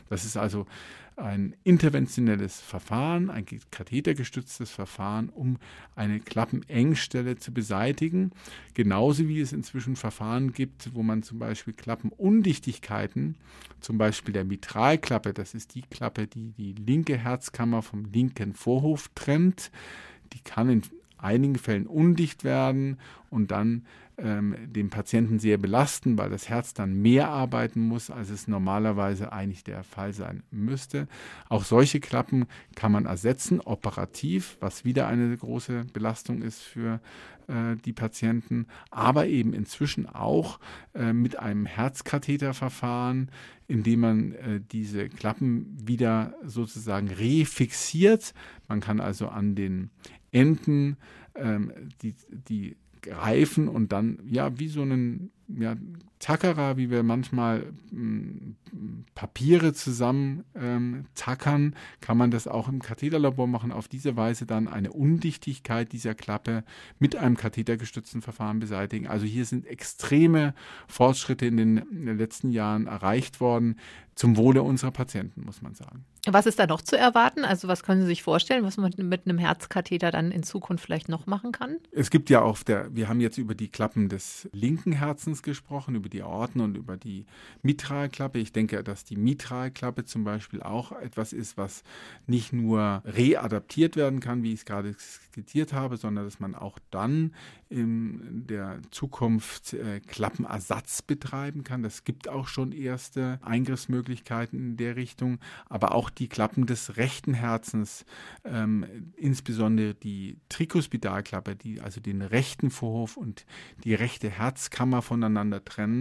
Das 0.08 0.24
ist 0.24 0.36
also 0.36 0.66
ein 1.16 1.54
interventionelles 1.64 2.60
Verfahren, 2.60 3.30
ein 3.30 3.44
kathetergestütztes 3.70 4.70
Verfahren, 4.70 5.28
um 5.28 5.58
eine 5.94 6.20
Klappenengstelle 6.20 7.36
zu 7.36 7.52
beseitigen. 7.52 8.32
Genauso 8.74 9.28
wie 9.28 9.40
es 9.40 9.52
inzwischen 9.52 9.96
Verfahren 9.96 10.52
gibt, 10.52 10.94
wo 10.94 11.02
man 11.02 11.22
zum 11.22 11.38
Beispiel 11.38 11.74
Klappenundichtigkeiten, 11.74 13.36
zum 13.80 13.98
Beispiel 13.98 14.32
der 14.32 14.44
Mitralklappe, 14.44 15.32
das 15.32 15.54
ist 15.54 15.74
die 15.74 15.82
Klappe, 15.82 16.26
die 16.26 16.52
die 16.52 16.72
linke 16.72 17.16
Herzkammer 17.16 17.82
vom 17.82 18.06
linken 18.06 18.54
Vorhof 18.54 19.10
trennt, 19.14 19.70
die 20.32 20.40
kann 20.40 20.70
in 20.70 20.82
einigen 21.22 21.56
Fällen 21.56 21.86
undicht 21.86 22.44
werden 22.44 22.98
und 23.30 23.50
dann 23.50 23.84
ähm, 24.22 24.54
den 24.66 24.90
Patienten 24.90 25.38
sehr 25.38 25.56
belasten, 25.56 26.18
weil 26.18 26.30
das 26.30 26.48
Herz 26.48 26.74
dann 26.74 27.00
mehr 27.00 27.28
arbeiten 27.28 27.80
muss, 27.80 28.10
als 28.10 28.30
es 28.30 28.48
normalerweise 28.48 29.32
eigentlich 29.32 29.64
der 29.64 29.82
Fall 29.82 30.12
sein 30.12 30.42
müsste. 30.50 31.08
Auch 31.48 31.64
solche 31.64 32.00
Klappen 32.00 32.46
kann 32.74 32.92
man 32.92 33.06
ersetzen, 33.06 33.60
operativ, 33.60 34.56
was 34.60 34.84
wieder 34.84 35.06
eine 35.06 35.36
große 35.36 35.86
Belastung 35.92 36.42
ist 36.42 36.60
für 36.60 37.00
äh, 37.46 37.76
die 37.84 37.92
Patienten, 37.92 38.66
aber 38.90 39.26
eben 39.26 39.54
inzwischen 39.54 40.06
auch 40.06 40.60
äh, 40.94 41.12
mit 41.12 41.38
einem 41.38 41.66
Herzkatheterverfahren, 41.66 43.30
indem 43.68 44.00
man 44.00 44.32
äh, 44.32 44.60
diese 44.70 45.08
Klappen 45.08 45.76
wieder 45.80 46.34
sozusagen 46.44 47.08
refixiert. 47.08 48.34
Man 48.68 48.80
kann 48.80 49.00
also 49.00 49.28
an 49.28 49.54
den 49.54 49.90
Enden 50.32 50.96
ähm, 51.34 51.72
die, 52.02 52.14
die 52.30 52.76
greifen 53.02 53.68
und 53.68 53.92
dann 53.92 54.18
ja 54.26 54.58
wie 54.58 54.68
so 54.68 54.82
einen 54.82 55.30
ja, 55.48 55.76
Tackerer, 56.20 56.76
wie 56.76 56.90
wir 56.90 57.02
manchmal 57.02 57.72
m, 57.90 58.56
hm, 58.70 59.04
Papiere 59.14 59.72
zusammen 59.72 60.44
ähm, 60.54 61.06
tackern, 61.14 61.74
kann 62.02 62.18
man 62.18 62.30
das 62.30 62.46
auch 62.46 62.68
im 62.68 62.80
Katheterlabor 62.80 63.46
machen. 63.46 63.72
Auf 63.72 63.88
diese 63.88 64.16
Weise 64.16 64.44
dann 64.44 64.68
eine 64.68 64.92
Undichtigkeit 64.92 65.92
dieser 65.92 66.14
Klappe 66.14 66.62
mit 66.98 67.16
einem 67.16 67.38
kathetergestützten 67.38 68.20
Verfahren 68.20 68.60
beseitigen. 68.60 69.08
Also 69.08 69.24
hier 69.24 69.46
sind 69.46 69.66
extreme 69.66 70.54
Fortschritte 70.86 71.46
in 71.46 71.56
den, 71.56 71.78
in 71.78 72.06
den 72.06 72.18
letzten 72.18 72.50
Jahren 72.50 72.86
erreicht 72.86 73.40
worden, 73.40 73.76
zum 74.20 74.36
Wohle 74.36 74.62
unserer 74.62 74.90
Patienten, 74.90 75.46
muss 75.46 75.62
man 75.62 75.74
sagen. 75.74 76.04
Was 76.26 76.44
ist 76.44 76.58
da 76.58 76.66
noch 76.66 76.82
zu 76.82 76.98
erwarten? 76.98 77.46
Also 77.46 77.68
was 77.68 77.82
können 77.82 78.02
Sie 78.02 78.06
sich 78.06 78.22
vorstellen, 78.22 78.62
was 78.64 78.76
man 78.76 78.92
mit 78.98 79.26
einem 79.26 79.38
Herzkatheter 79.38 80.10
dann 80.10 80.30
in 80.30 80.42
Zukunft 80.42 80.84
vielleicht 80.84 81.08
noch 81.08 81.26
machen 81.26 81.52
kann? 81.52 81.78
Es 81.90 82.10
gibt 82.10 82.28
ja 82.28 82.42
auf 82.42 82.62
der, 82.62 82.94
wir 82.94 83.08
haben 83.08 83.20
jetzt 83.20 83.38
über 83.38 83.54
die 83.54 83.68
Klappen 83.68 84.10
des 84.10 84.46
linken 84.52 84.92
Herzens 84.92 85.42
gesprochen, 85.42 85.94
über 85.94 86.09
die 86.10 86.22
Aorten 86.22 86.60
und 86.60 86.76
über 86.76 86.96
die 86.96 87.26
Mitralklappe. 87.62 88.38
Ich 88.38 88.52
denke, 88.52 88.82
dass 88.84 89.04
die 89.04 89.16
Mitralklappe 89.16 90.04
zum 90.04 90.24
Beispiel 90.24 90.62
auch 90.62 90.92
etwas 90.92 91.32
ist, 91.32 91.56
was 91.56 91.82
nicht 92.26 92.52
nur 92.52 93.02
readaptiert 93.04 93.96
werden 93.96 94.20
kann, 94.20 94.42
wie 94.42 94.52
ich 94.52 94.60
es 94.60 94.64
gerade 94.64 94.94
skizziert 94.98 95.72
habe, 95.72 95.96
sondern 95.96 96.24
dass 96.24 96.40
man 96.40 96.54
auch 96.54 96.78
dann 96.90 97.32
in 97.70 98.46
der 98.48 98.80
Zukunft 98.90 99.74
äh, 99.74 100.00
Klappenersatz 100.00 101.02
betreiben 101.02 101.62
kann. 101.62 101.84
Das 101.84 102.02
gibt 102.02 102.28
auch 102.28 102.48
schon 102.48 102.72
erste 102.72 103.38
Eingriffsmöglichkeiten 103.42 104.58
in 104.58 104.76
der 104.76 104.96
Richtung, 104.96 105.38
aber 105.68 105.94
auch 105.94 106.10
die 106.10 106.28
Klappen 106.28 106.66
des 106.66 106.96
rechten 106.96 107.32
Herzens, 107.32 108.04
ähm, 108.44 108.84
insbesondere 109.16 109.94
die 109.94 110.38
Trikospidalklappe, 110.48 111.54
die 111.54 111.80
also 111.80 112.00
den 112.00 112.22
rechten 112.22 112.70
Vorhof 112.70 113.16
und 113.16 113.46
die 113.84 113.94
rechte 113.94 114.28
Herzkammer 114.28 115.00
voneinander 115.00 115.64
trennen, 115.64 115.99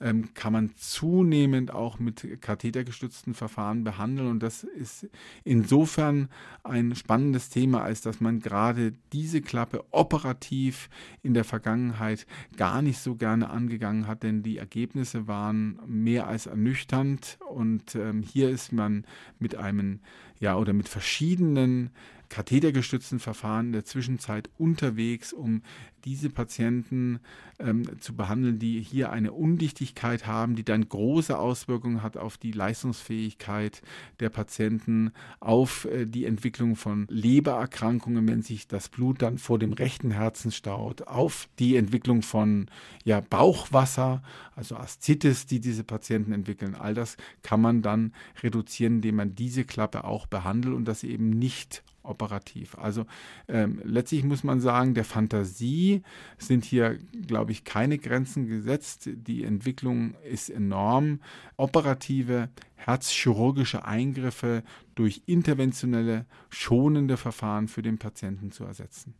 ähm, 0.00 0.32
kann 0.34 0.52
man 0.52 0.70
zunehmend 0.76 1.72
auch 1.72 1.98
mit 1.98 2.40
kathetergestützten 2.40 3.34
Verfahren 3.34 3.84
behandeln. 3.84 4.28
Und 4.28 4.42
das 4.42 4.64
ist 4.64 5.08
insofern 5.44 6.28
ein 6.64 6.94
spannendes 6.94 7.50
Thema, 7.50 7.82
als 7.82 8.00
dass 8.00 8.20
man 8.20 8.40
gerade 8.40 8.94
diese 9.12 9.42
Klappe 9.42 9.84
operativ 9.90 10.88
in 11.22 11.34
der 11.34 11.44
Vergangenheit 11.44 12.26
gar 12.56 12.82
nicht 12.82 12.98
so 12.98 13.14
gerne 13.14 13.50
angegangen 13.50 14.06
hat, 14.06 14.22
denn 14.22 14.42
die 14.42 14.58
Ergebnisse 14.58 15.28
waren 15.28 15.78
mehr 15.86 16.26
als 16.26 16.46
ernüchternd. 16.46 17.38
Und 17.48 17.94
ähm, 17.94 18.22
hier 18.22 18.48
ist 18.48 18.72
man 18.72 19.04
mit 19.38 19.56
einem, 19.56 20.00
ja, 20.38 20.56
oder 20.56 20.72
mit 20.72 20.88
verschiedenen 20.88 21.90
kathetergestützten 22.30 23.18
Verfahren 23.18 23.66
in 23.66 23.72
der 23.72 23.84
Zwischenzeit 23.84 24.48
unterwegs, 24.56 25.32
um 25.32 25.62
diese 26.04 26.30
Patienten 26.30 27.20
ähm, 27.58 28.00
zu 28.00 28.16
behandeln, 28.16 28.58
die 28.58 28.80
hier 28.80 29.10
eine 29.10 29.32
Undichtigkeit 29.32 30.26
haben, 30.26 30.54
die 30.54 30.64
dann 30.64 30.88
große 30.88 31.38
Auswirkungen 31.38 32.02
hat 32.02 32.16
auf 32.16 32.38
die 32.38 32.52
Leistungsfähigkeit 32.52 33.82
der 34.20 34.30
Patienten, 34.30 35.12
auf 35.40 35.84
äh, 35.84 36.06
die 36.06 36.24
Entwicklung 36.24 36.76
von 36.76 37.06
Lebererkrankungen, 37.10 38.26
wenn 38.28 38.42
sich 38.42 38.66
das 38.66 38.88
Blut 38.88 39.20
dann 39.20 39.36
vor 39.36 39.58
dem 39.58 39.72
rechten 39.72 40.10
Herzen 40.10 40.52
staut, 40.52 41.02
auf 41.02 41.48
die 41.58 41.76
Entwicklung 41.76 42.22
von 42.22 42.70
ja, 43.04 43.20
Bauchwasser, 43.20 44.22
also 44.54 44.76
Aszitis, 44.76 45.46
die 45.46 45.60
diese 45.60 45.84
Patienten 45.84 46.32
entwickeln. 46.32 46.74
All 46.74 46.94
das 46.94 47.16
kann 47.42 47.60
man 47.60 47.82
dann 47.82 48.14
reduzieren, 48.42 48.96
indem 48.96 49.16
man 49.16 49.34
diese 49.34 49.64
Klappe 49.64 50.04
auch 50.04 50.26
behandelt 50.26 50.74
und 50.74 50.86
das 50.86 51.04
eben 51.04 51.30
nicht 51.30 51.82
operativ. 52.10 52.76
Also 52.76 53.06
ähm, 53.48 53.80
letztlich 53.84 54.24
muss 54.24 54.44
man 54.44 54.60
sagen, 54.60 54.94
der 54.94 55.04
Fantasie 55.04 56.02
sind 56.38 56.64
hier, 56.64 56.98
glaube 57.26 57.52
ich, 57.52 57.64
keine 57.64 57.98
Grenzen 57.98 58.46
gesetzt. 58.46 59.08
Die 59.12 59.44
Entwicklung 59.44 60.14
ist 60.30 60.50
enorm. 60.50 61.20
Operative 61.56 62.50
herzchirurgische 62.76 63.84
Eingriffe 63.84 64.62
durch 64.94 65.22
interventionelle, 65.26 66.26
schonende 66.48 67.16
Verfahren 67.16 67.68
für 67.68 67.82
den 67.82 67.98
Patienten 67.98 68.52
zu 68.52 68.64
ersetzen. 68.64 69.14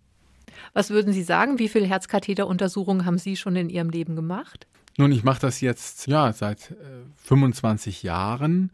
Was 0.72 0.90
würden 0.90 1.12
Sie 1.12 1.22
sagen? 1.22 1.59
Wie 1.59 1.68
viele 1.68 1.87
Herzkatheteruntersuchungen 1.87 3.07
haben 3.07 3.18
Sie 3.18 3.37
schon 3.37 3.57
in 3.57 3.70
Ihrem 3.70 3.90
Leben 3.90 4.16
gemacht? 4.16 4.66
Nun, 4.96 5.12
ich 5.12 5.24
mache 5.24 5.40
das 5.40 5.61
jetzt 5.61 6.07
ja 6.07 6.33
seit 6.33 6.72
äh, 6.72 6.74
25 7.16 8.03
Jahren. 8.03 8.70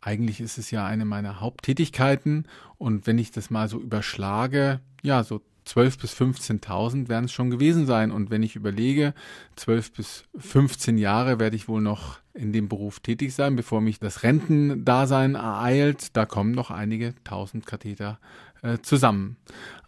Eigentlich 0.00 0.40
ist 0.40 0.58
es 0.58 0.70
ja 0.70 0.86
eine 0.86 1.04
meiner 1.04 1.40
Haupttätigkeiten 1.40 2.46
und 2.76 3.06
wenn 3.06 3.18
ich 3.18 3.30
das 3.30 3.50
mal 3.50 3.68
so 3.68 3.80
überschlage, 3.80 4.80
ja, 5.02 5.22
so 5.24 5.40
12.000 5.68 6.00
bis 6.00 6.14
15.000 6.14 7.08
werden 7.08 7.26
es 7.26 7.32
schon 7.32 7.50
gewesen 7.50 7.86
sein. 7.86 8.10
Und 8.10 8.30
wenn 8.30 8.42
ich 8.42 8.56
überlege, 8.56 9.14
12 9.56 9.92
bis 9.92 10.24
15 10.38 10.96
Jahre 10.98 11.38
werde 11.38 11.56
ich 11.56 11.68
wohl 11.68 11.82
noch 11.82 12.18
in 12.32 12.52
dem 12.52 12.68
Beruf 12.68 13.00
tätig 13.00 13.34
sein, 13.34 13.56
bevor 13.56 13.80
mich 13.80 13.98
das 13.98 14.22
Rentendasein 14.22 15.34
ereilt. 15.34 16.16
Da 16.16 16.24
kommen 16.24 16.52
noch 16.52 16.70
einige 16.70 17.14
tausend 17.24 17.66
Katheter 17.66 18.18
äh, 18.62 18.78
zusammen. 18.78 19.36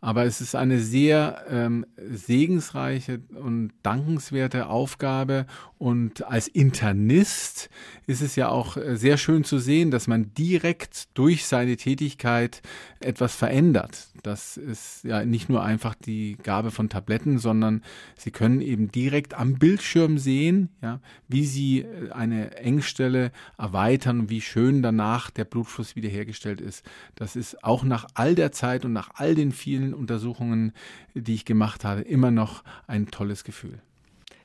Aber 0.00 0.24
es 0.24 0.40
ist 0.40 0.54
eine 0.54 0.80
sehr 0.80 1.44
ähm, 1.50 1.84
segensreiche 1.98 3.20
und 3.34 3.72
dankenswerte 3.82 4.68
Aufgabe. 4.68 5.46
Und 5.76 6.26
als 6.26 6.48
Internist 6.48 7.68
ist 8.06 8.22
es 8.22 8.34
ja 8.36 8.48
auch 8.48 8.76
äh, 8.76 8.96
sehr 8.96 9.18
schön 9.18 9.44
zu 9.44 9.58
sehen, 9.58 9.90
dass 9.90 10.06
man 10.06 10.32
direkt 10.34 11.08
durch 11.18 11.44
seine 11.46 11.76
Tätigkeit 11.76 12.62
etwas 13.00 13.34
verändert. 13.34 14.08
Das 14.22 14.56
ist 14.56 15.04
ja 15.04 15.24
nicht 15.24 15.48
nur 15.48 15.62
einfach 15.62 15.94
die 15.94 16.36
Gabe 16.42 16.70
von 16.70 16.88
Tabletten, 16.88 17.38
sondern 17.38 17.82
Sie 18.16 18.30
können 18.30 18.60
eben 18.60 18.90
direkt 18.90 19.34
am 19.34 19.54
Bildschirm 19.54 20.18
sehen, 20.18 20.70
ja, 20.82 21.00
wie 21.28 21.44
Sie 21.44 21.80
äh, 21.80 22.10
eine 22.10 22.56
Engstelle 22.56 23.32
erweitern 23.58 24.20
und 24.20 24.30
wie 24.30 24.40
schön 24.40 24.82
danach 24.82 25.30
der 25.30 25.44
Blutfluss 25.44 25.96
wiederhergestellt 25.96 26.60
ist. 26.60 26.84
Das 27.14 27.36
ist 27.36 27.64
auch 27.64 27.84
nach 27.84 28.06
all 28.14 28.34
der 28.34 28.52
Zeit 28.52 28.84
und 28.84 28.92
nach 28.92 29.10
all 29.14 29.34
den 29.34 29.52
vielen 29.52 29.89
Untersuchungen, 29.94 30.72
die 31.14 31.34
ich 31.34 31.44
gemacht 31.44 31.84
habe, 31.84 32.02
immer 32.02 32.30
noch 32.30 32.62
ein 32.86 33.10
tolles 33.10 33.44
Gefühl. 33.44 33.80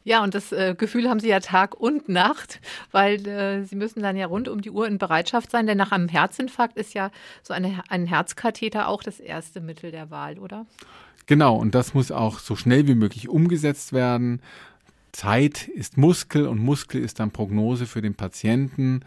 Ja, 0.06 0.24
und 0.24 0.36
das 0.36 0.52
äh, 0.52 0.76
Gefühl 0.78 1.10
haben 1.10 1.20
Sie 1.20 1.30
ja 1.30 1.40
Tag 1.40 1.74
und 1.74 2.10
Nacht, 2.10 2.62
weil 2.92 3.28
äh, 3.28 3.64
Sie 3.64 3.76
müssen 3.76 4.04
dann 4.04 4.16
ja 4.16 4.28
rund 4.28 4.48
um 4.48 4.62
die 4.62 4.70
Uhr 4.70 4.88
in 4.88 5.00
Bereitschaft 5.00 5.50
sein, 5.50 5.66
denn 5.66 5.80
nach 5.80 5.92
einem 5.92 6.08
Herzinfarkt 6.08 6.78
ist 6.78 6.94
ja 6.94 7.10
so 7.42 7.56
eine, 7.56 7.82
ein 7.90 8.06
Herzkatheter 8.06 8.88
auch 8.88 9.02
das 9.02 9.20
erste 9.20 9.62
Mittel 9.62 9.90
der 9.90 10.12
Wahl, 10.12 10.38
oder? 10.38 10.68
Genau, 11.26 11.56
und 11.56 11.74
das 11.74 11.96
muss 11.96 12.12
auch 12.12 12.38
so 12.38 12.56
schnell 12.56 12.88
wie 12.88 12.94
möglich 12.94 13.30
umgesetzt 13.30 13.94
werden. 13.94 14.42
Zeit 15.12 15.68
ist 15.70 15.98
Muskel 15.98 16.48
und 16.48 16.60
Muskel 16.60 17.04
ist 17.04 17.20
dann 17.20 17.32
Prognose 17.32 17.88
für 17.88 18.04
den 18.04 18.14
Patienten. 18.14 19.02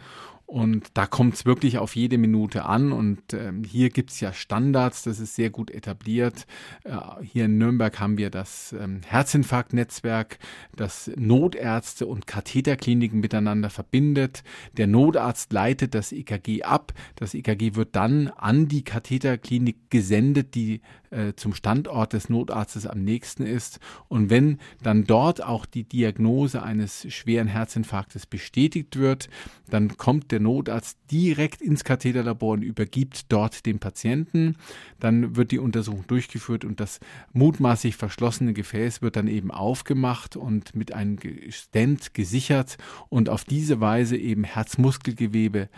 Und 0.49 0.87
da 0.95 1.05
kommt 1.05 1.35
es 1.35 1.45
wirklich 1.45 1.77
auf 1.77 1.95
jede 1.95 2.17
Minute 2.17 2.65
an. 2.65 2.91
Und 2.91 3.35
ähm, 3.35 3.63
hier 3.63 3.91
gibt 3.91 4.09
es 4.09 4.19
ja 4.19 4.33
Standards, 4.33 5.03
das 5.03 5.19
ist 5.19 5.35
sehr 5.35 5.51
gut 5.51 5.69
etabliert. 5.69 6.47
Äh, 6.85 6.97
hier 7.21 7.45
in 7.45 7.59
Nürnberg 7.59 7.99
haben 7.99 8.17
wir 8.17 8.31
das 8.31 8.73
ähm, 8.73 9.01
Herzinfarktnetzwerk, 9.05 10.39
das 10.75 11.11
Notärzte 11.15 12.07
und 12.07 12.25
Katheterkliniken 12.25 13.19
miteinander 13.19 13.69
verbindet. 13.69 14.43
Der 14.75 14.87
Notarzt 14.87 15.53
leitet 15.53 15.93
das 15.93 16.11
EKG 16.11 16.63
ab. 16.63 16.93
Das 17.15 17.35
EKG 17.35 17.75
wird 17.75 17.95
dann 17.95 18.29
an 18.29 18.67
die 18.67 18.83
Katheterklinik 18.83 19.91
gesendet, 19.91 20.55
die 20.55 20.81
äh, 21.11 21.33
zum 21.35 21.53
Standort 21.53 22.13
des 22.13 22.29
Notarztes 22.29 22.85
am 22.85 23.03
nächsten 23.03 23.43
ist. 23.45 23.79
Und 24.07 24.29
wenn 24.29 24.59
dann 24.83 25.05
dort 25.05 25.43
auch 25.43 25.65
die 25.65 25.83
Diagnose 25.83 26.61
eines 26.61 27.11
schweren 27.13 27.47
Herzinfarktes 27.47 28.25
bestätigt 28.25 28.97
wird, 28.97 29.29
dann 29.69 29.97
kommt 29.97 30.31
der 30.31 30.39
Notarzt 30.39 30.97
direkt 31.11 31.61
ins 31.61 31.83
Katheterlabor 31.83 32.53
und 32.53 32.61
übergibt 32.61 33.31
dort 33.31 33.65
den 33.65 33.79
Patienten. 33.79 34.55
Dann 34.99 35.35
wird 35.35 35.51
die 35.51 35.59
Untersuchung 35.59 36.05
durchgeführt 36.07 36.65
und 36.65 36.79
das 36.79 36.99
mutmaßlich 37.33 37.95
verschlossene 37.95 38.53
Gefäß 38.53 39.01
wird 39.01 39.15
dann 39.15 39.27
eben 39.27 39.51
aufgemacht 39.51 40.35
und 40.35 40.75
mit 40.75 40.93
einem 40.93 41.17
Stent 41.49 42.13
gesichert 42.13 42.77
und 43.09 43.29
auf 43.29 43.43
diese 43.43 43.79
Weise 43.81 44.17
eben 44.17 44.43
Herzmuskelgewebe 44.43 45.69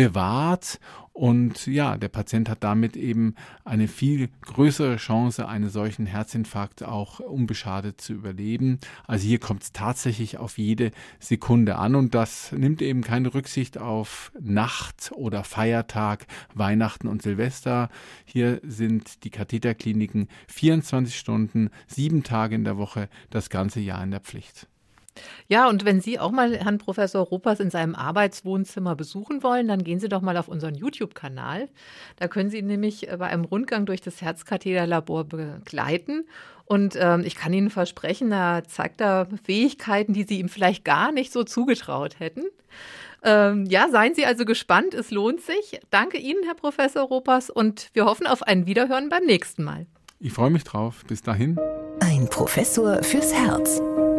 bewahrt. 0.00 0.80
Und 1.12 1.66
ja, 1.66 1.98
der 1.98 2.08
Patient 2.08 2.48
hat 2.48 2.64
damit 2.64 2.96
eben 2.96 3.34
eine 3.64 3.88
viel 3.88 4.30
größere 4.40 4.96
Chance, 4.96 5.46
einen 5.46 5.68
solchen 5.68 6.06
Herzinfarkt 6.06 6.82
auch 6.82 7.20
unbeschadet 7.20 8.00
zu 8.00 8.14
überleben. 8.14 8.78
Also 9.06 9.26
hier 9.26 9.38
kommt 9.38 9.62
es 9.62 9.72
tatsächlich 9.72 10.38
auf 10.38 10.56
jede 10.56 10.92
Sekunde 11.18 11.76
an 11.76 11.94
und 11.94 12.14
das 12.14 12.52
nimmt 12.52 12.80
eben 12.80 13.02
keine 13.02 13.34
Rücksicht 13.34 13.76
auf 13.76 14.32
Nacht 14.40 15.12
oder 15.14 15.44
Feiertag, 15.44 16.26
Weihnachten 16.54 17.06
und 17.06 17.20
Silvester. 17.20 17.90
Hier 18.24 18.60
sind 18.62 19.24
die 19.24 19.30
Katheterkliniken 19.30 20.28
24 20.48 21.18
Stunden, 21.18 21.68
sieben 21.86 22.22
Tage 22.22 22.54
in 22.54 22.64
der 22.64 22.78
Woche, 22.78 23.10
das 23.28 23.50
ganze 23.50 23.80
Jahr 23.80 24.02
in 24.02 24.12
der 24.12 24.20
Pflicht. 24.20 24.69
Ja, 25.48 25.68
und 25.68 25.84
wenn 25.84 26.00
Sie 26.00 26.18
auch 26.18 26.30
mal 26.30 26.56
Herrn 26.56 26.78
Professor 26.78 27.24
Ruppers 27.24 27.60
in 27.60 27.70
seinem 27.70 27.94
Arbeitswohnzimmer 27.94 28.96
besuchen 28.96 29.42
wollen, 29.42 29.68
dann 29.68 29.84
gehen 29.84 30.00
Sie 30.00 30.08
doch 30.08 30.22
mal 30.22 30.36
auf 30.36 30.48
unseren 30.48 30.74
YouTube-Kanal. 30.74 31.68
Da 32.16 32.28
können 32.28 32.50
Sie 32.50 32.58
ihn 32.58 32.66
nämlich 32.66 33.10
äh, 33.10 33.16
bei 33.16 33.26
einem 33.26 33.44
Rundgang 33.44 33.86
durch 33.86 34.00
das 34.00 34.22
Herzkatheterlabor 34.22 35.24
begleiten. 35.24 36.24
Und 36.64 36.96
ähm, 36.96 37.22
ich 37.24 37.34
kann 37.34 37.52
Ihnen 37.52 37.70
versprechen, 37.70 38.30
da 38.30 38.62
zeigt 38.64 39.00
er 39.00 39.26
Fähigkeiten, 39.42 40.12
die 40.12 40.22
Sie 40.22 40.38
ihm 40.38 40.48
vielleicht 40.48 40.84
gar 40.84 41.10
nicht 41.10 41.32
so 41.32 41.42
zugetraut 41.42 42.20
hätten. 42.20 42.44
Ähm, 43.22 43.66
ja, 43.66 43.88
seien 43.90 44.14
Sie 44.14 44.24
also 44.24 44.44
gespannt, 44.44 44.94
es 44.94 45.10
lohnt 45.10 45.40
sich. 45.40 45.80
Danke 45.90 46.18
Ihnen, 46.18 46.44
Herr 46.44 46.54
Professor 46.54 47.02
Ruppers, 47.02 47.50
und 47.50 47.90
wir 47.92 48.04
hoffen 48.04 48.26
auf 48.26 48.42
ein 48.42 48.66
Wiederhören 48.66 49.08
beim 49.08 49.24
nächsten 49.24 49.64
Mal. 49.64 49.86
Ich 50.20 50.32
freue 50.32 50.50
mich 50.50 50.64
drauf. 50.64 51.04
Bis 51.06 51.22
dahin. 51.22 51.58
Ein 52.00 52.28
Professor 52.28 53.02
fürs 53.02 53.32
Herz. 53.32 53.80